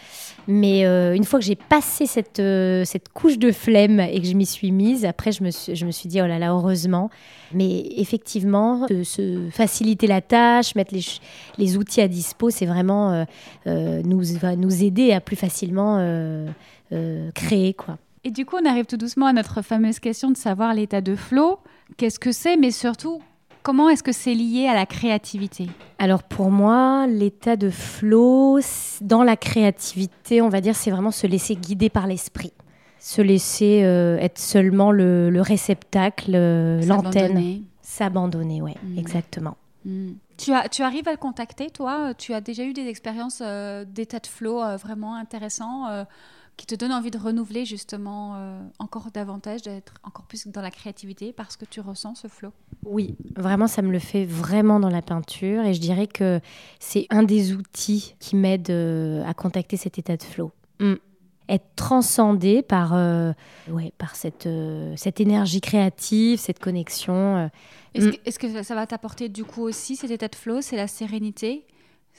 Mais 0.48 0.86
euh, 0.86 1.14
une 1.14 1.24
fois 1.24 1.38
que 1.38 1.44
j'ai 1.44 1.56
passé 1.56 2.06
cette, 2.06 2.38
euh, 2.40 2.84
cette 2.84 3.08
couche 3.08 3.38
de 3.38 3.50
flemme 3.50 4.00
et 4.00 4.20
que 4.20 4.26
je 4.26 4.34
m'y 4.34 4.46
suis 4.46 4.70
mise, 4.70 5.04
après, 5.04 5.32
je 5.32 5.42
me 5.42 5.50
suis, 5.50 5.74
je 5.74 5.84
me 5.84 5.90
suis 5.90 6.08
dit, 6.08 6.20
oh 6.20 6.26
là 6.26 6.38
là, 6.38 6.52
heureusement. 6.52 7.10
Mais 7.52 7.84
effectivement, 7.96 8.86
se, 8.88 9.48
faciliter 9.50 10.06
la 10.06 10.20
tâche, 10.20 10.74
mettre 10.74 10.94
les, 10.94 11.04
les 11.58 11.76
outils 11.76 12.00
à 12.00 12.08
dispo, 12.08 12.50
c'est 12.50 12.66
vraiment 12.66 13.24
euh, 13.66 14.02
nous, 14.04 14.22
va 14.38 14.56
nous 14.56 14.84
aider 14.84 15.12
à 15.12 15.20
plus 15.20 15.36
facilement 15.36 15.96
créer. 17.34 17.74
quoi. 17.74 17.98
Et 18.26 18.30
du 18.30 18.44
coup, 18.44 18.56
on 18.60 18.66
arrive 18.68 18.86
tout 18.86 18.96
doucement 18.96 19.26
à 19.26 19.32
notre 19.32 19.62
fameuse 19.62 20.00
question 20.00 20.30
de 20.32 20.36
savoir 20.36 20.74
l'état 20.74 21.00
de 21.00 21.14
flow. 21.14 21.58
Qu'est-ce 21.96 22.18
que 22.18 22.32
c'est, 22.32 22.56
mais 22.56 22.72
surtout, 22.72 23.20
Comment 23.66 23.88
est-ce 23.88 24.04
que 24.04 24.12
c'est 24.12 24.32
lié 24.32 24.68
à 24.68 24.74
la 24.74 24.86
créativité? 24.86 25.66
Alors 25.98 26.22
pour 26.22 26.52
moi, 26.52 27.08
l'état 27.08 27.56
de 27.56 27.68
flow 27.68 28.60
dans 29.00 29.24
la 29.24 29.36
créativité, 29.36 30.40
on 30.40 30.48
va 30.48 30.60
dire, 30.60 30.76
c'est 30.76 30.92
vraiment 30.92 31.10
se 31.10 31.26
laisser 31.26 31.56
guider 31.56 31.90
par 31.90 32.06
l'esprit. 32.06 32.52
Se 33.00 33.20
laisser 33.20 33.82
euh, 33.82 34.18
être 34.18 34.38
seulement 34.38 34.92
le, 34.92 35.40
réceptacle, 35.40 36.36
euh, 36.36 36.80
l'antenne. 36.82 37.64
S'abandonner, 37.82 38.62
oui, 38.62 38.74
mmh. 38.84 38.98
exactement. 39.00 39.56
Mmh. 39.84 40.10
Tu, 40.36 40.52
as, 40.52 40.68
tu 40.68 40.82
arrives 40.82 41.08
à 41.08 41.10
le 41.10 41.16
contacter, 41.16 41.68
toi? 41.70 42.14
Tu 42.14 42.34
as 42.34 42.40
déjà 42.40 42.62
eu 42.62 42.72
des 42.72 42.86
expériences 42.86 43.42
euh, 43.44 43.84
d'état 43.84 44.20
de 44.20 44.28
flow 44.28 44.60
vraiment 44.76 45.16
intéressants 45.16 46.06
qui 46.56 46.66
te 46.66 46.74
donne 46.74 46.92
envie 46.92 47.10
de 47.10 47.18
renouveler 47.18 47.64
justement 47.64 48.34
euh, 48.36 48.60
encore 48.78 49.10
davantage, 49.12 49.62
d'être 49.62 49.94
encore 50.02 50.24
plus 50.24 50.48
dans 50.48 50.62
la 50.62 50.70
créativité 50.70 51.32
parce 51.32 51.56
que 51.56 51.64
tu 51.64 51.80
ressens 51.80 52.14
ce 52.14 52.28
flot 52.28 52.52
Oui, 52.84 53.16
vraiment, 53.36 53.66
ça 53.66 53.82
me 53.82 53.92
le 53.92 53.98
fait 53.98 54.24
vraiment 54.24 54.80
dans 54.80 54.88
la 54.88 55.02
peinture 55.02 55.64
et 55.64 55.74
je 55.74 55.80
dirais 55.80 56.06
que 56.06 56.40
c'est 56.80 57.06
un 57.10 57.22
des 57.22 57.52
outils 57.52 58.14
qui 58.20 58.36
m'aide 58.36 58.70
euh, 58.70 59.24
à 59.26 59.34
contacter 59.34 59.76
cet 59.76 59.98
état 59.98 60.16
de 60.16 60.22
flow. 60.22 60.50
Mm. 60.80 60.94
Être 61.48 61.66
transcendé 61.76 62.62
par, 62.62 62.94
euh, 62.94 63.32
ouais, 63.68 63.92
par 63.98 64.16
cette, 64.16 64.48
cette 64.96 65.20
énergie 65.20 65.60
créative, 65.60 66.40
cette 66.40 66.58
connexion. 66.58 67.50
Est-ce, 67.94 68.08
que, 68.08 68.16
est-ce 68.24 68.38
que 68.40 68.62
ça 68.64 68.74
va 68.74 68.84
t'apporter 68.84 69.28
du 69.28 69.44
coup 69.44 69.62
aussi 69.62 69.94
cet 69.94 70.10
état 70.10 70.26
de 70.26 70.34
flow? 70.34 70.60
C'est 70.60 70.74
la 70.74 70.88
sérénité? 70.88 71.64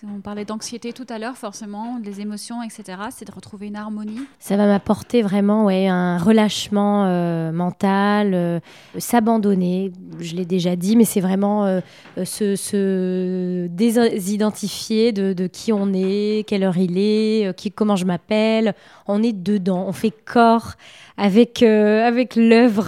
On 0.03 0.21
parlait 0.21 0.45
d'anxiété 0.45 0.93
tout 0.93 1.07
à 1.09 1.17
l'heure, 1.17 1.37
forcément, 1.37 1.97
des 1.97 2.21
émotions, 2.21 2.61
etc. 2.61 2.99
C'est 3.09 3.25
de 3.25 3.31
retrouver 3.31 3.67
une 3.67 3.75
harmonie. 3.75 4.21
Ça 4.37 4.55
va 4.55 4.67
m'apporter 4.67 5.23
vraiment 5.23 5.65
ouais, 5.65 5.87
un 5.87 6.19
relâchement 6.19 7.05
euh, 7.05 7.51
mental, 7.51 8.33
euh, 8.35 8.59
s'abandonner, 8.99 9.91
je 10.19 10.35
l'ai 10.35 10.45
déjà 10.45 10.75
dit, 10.75 10.95
mais 10.95 11.03
c'est 11.03 11.21
vraiment 11.21 11.65
euh, 11.65 11.81
se, 12.25 13.65
désidentifier 13.67 15.13
de, 15.13 15.47
qui 15.47 15.73
on 15.73 15.91
est, 15.93 16.47
quelle 16.47 16.63
heure 16.63 16.77
il 16.77 16.97
est, 16.97 17.57
qui, 17.57 17.71
comment 17.71 17.95
je 17.95 18.05
m'appelle. 18.05 18.75
On 19.07 19.23
est 19.23 19.33
dedans, 19.33 19.85
on 19.87 19.93
fait 19.93 20.11
corps 20.11 20.73
avec, 21.17 21.63
avec 21.63 22.35
l'œuvre. 22.35 22.87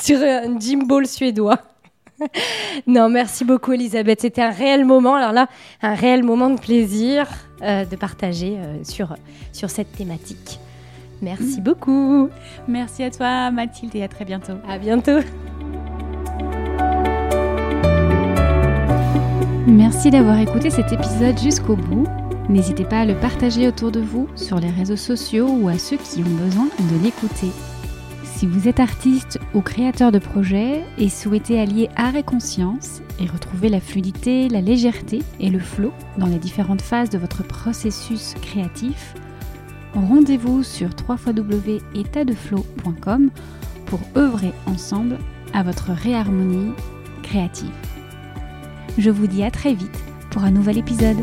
sur 0.00 0.20
un 0.20 0.58
gym 0.58 0.86
ball 0.86 1.06
suédois. 1.06 1.58
Non, 2.86 3.08
merci 3.08 3.44
beaucoup 3.44 3.72
Elisabeth. 3.72 4.20
C'était 4.20 4.42
un 4.42 4.50
réel 4.50 4.84
moment. 4.84 5.16
Alors 5.16 5.32
là, 5.32 5.48
un 5.80 5.94
réel 5.94 6.22
moment 6.22 6.50
de 6.50 6.60
plaisir 6.60 7.26
euh, 7.62 7.84
de 7.84 7.96
partager 7.96 8.58
euh, 8.58 8.84
sur, 8.84 9.16
sur 9.52 9.70
cette 9.70 9.92
thématique. 9.92 10.60
Merci 11.20 11.60
mm. 11.60 11.64
beaucoup. 11.64 12.28
Merci 12.68 13.04
à 13.04 13.10
toi 13.10 13.50
Mathilde 13.50 13.94
et 13.96 14.02
à 14.02 14.08
très 14.08 14.24
bientôt. 14.24 14.54
À 14.68 14.78
bientôt. 14.78 15.20
Merci 19.72 20.10
d'avoir 20.10 20.38
écouté 20.38 20.68
cet 20.68 20.92
épisode 20.92 21.38
jusqu'au 21.38 21.76
bout. 21.76 22.06
N'hésitez 22.50 22.84
pas 22.84 23.00
à 23.00 23.06
le 23.06 23.14
partager 23.14 23.66
autour 23.66 23.90
de 23.90 24.00
vous 24.00 24.28
sur 24.36 24.60
les 24.60 24.68
réseaux 24.68 24.96
sociaux 24.96 25.48
ou 25.48 25.68
à 25.68 25.78
ceux 25.78 25.96
qui 25.96 26.22
ont 26.22 26.44
besoin 26.44 26.66
de 26.66 27.02
l'écouter. 27.02 27.48
Si 28.22 28.46
vous 28.46 28.68
êtes 28.68 28.80
artiste 28.80 29.38
ou 29.54 29.62
créateur 29.62 30.12
de 30.12 30.18
projet 30.18 30.84
et 30.98 31.08
souhaitez 31.08 31.58
allier 31.58 31.88
art 31.96 32.16
et 32.16 32.22
conscience 32.22 33.00
et 33.18 33.24
retrouver 33.24 33.70
la 33.70 33.80
fluidité, 33.80 34.50
la 34.50 34.60
légèreté 34.60 35.22
et 35.40 35.48
le 35.48 35.58
flow 35.58 35.94
dans 36.18 36.26
les 36.26 36.38
différentes 36.38 36.82
phases 36.82 37.08
de 37.08 37.16
votre 37.16 37.42
processus 37.42 38.34
créatif, 38.42 39.14
rendez-vous 39.94 40.62
sur 40.62 40.90
www.étatdeflow.com 41.08 43.30
pour 43.86 44.00
œuvrer 44.18 44.52
ensemble 44.66 45.16
à 45.54 45.62
votre 45.62 45.92
réharmonie 45.92 46.72
créative. 47.22 47.70
Je 48.98 49.10
vous 49.10 49.26
dis 49.26 49.42
à 49.42 49.50
très 49.50 49.74
vite 49.74 49.98
pour 50.30 50.44
un 50.44 50.50
nouvel 50.50 50.78
épisode. 50.78 51.16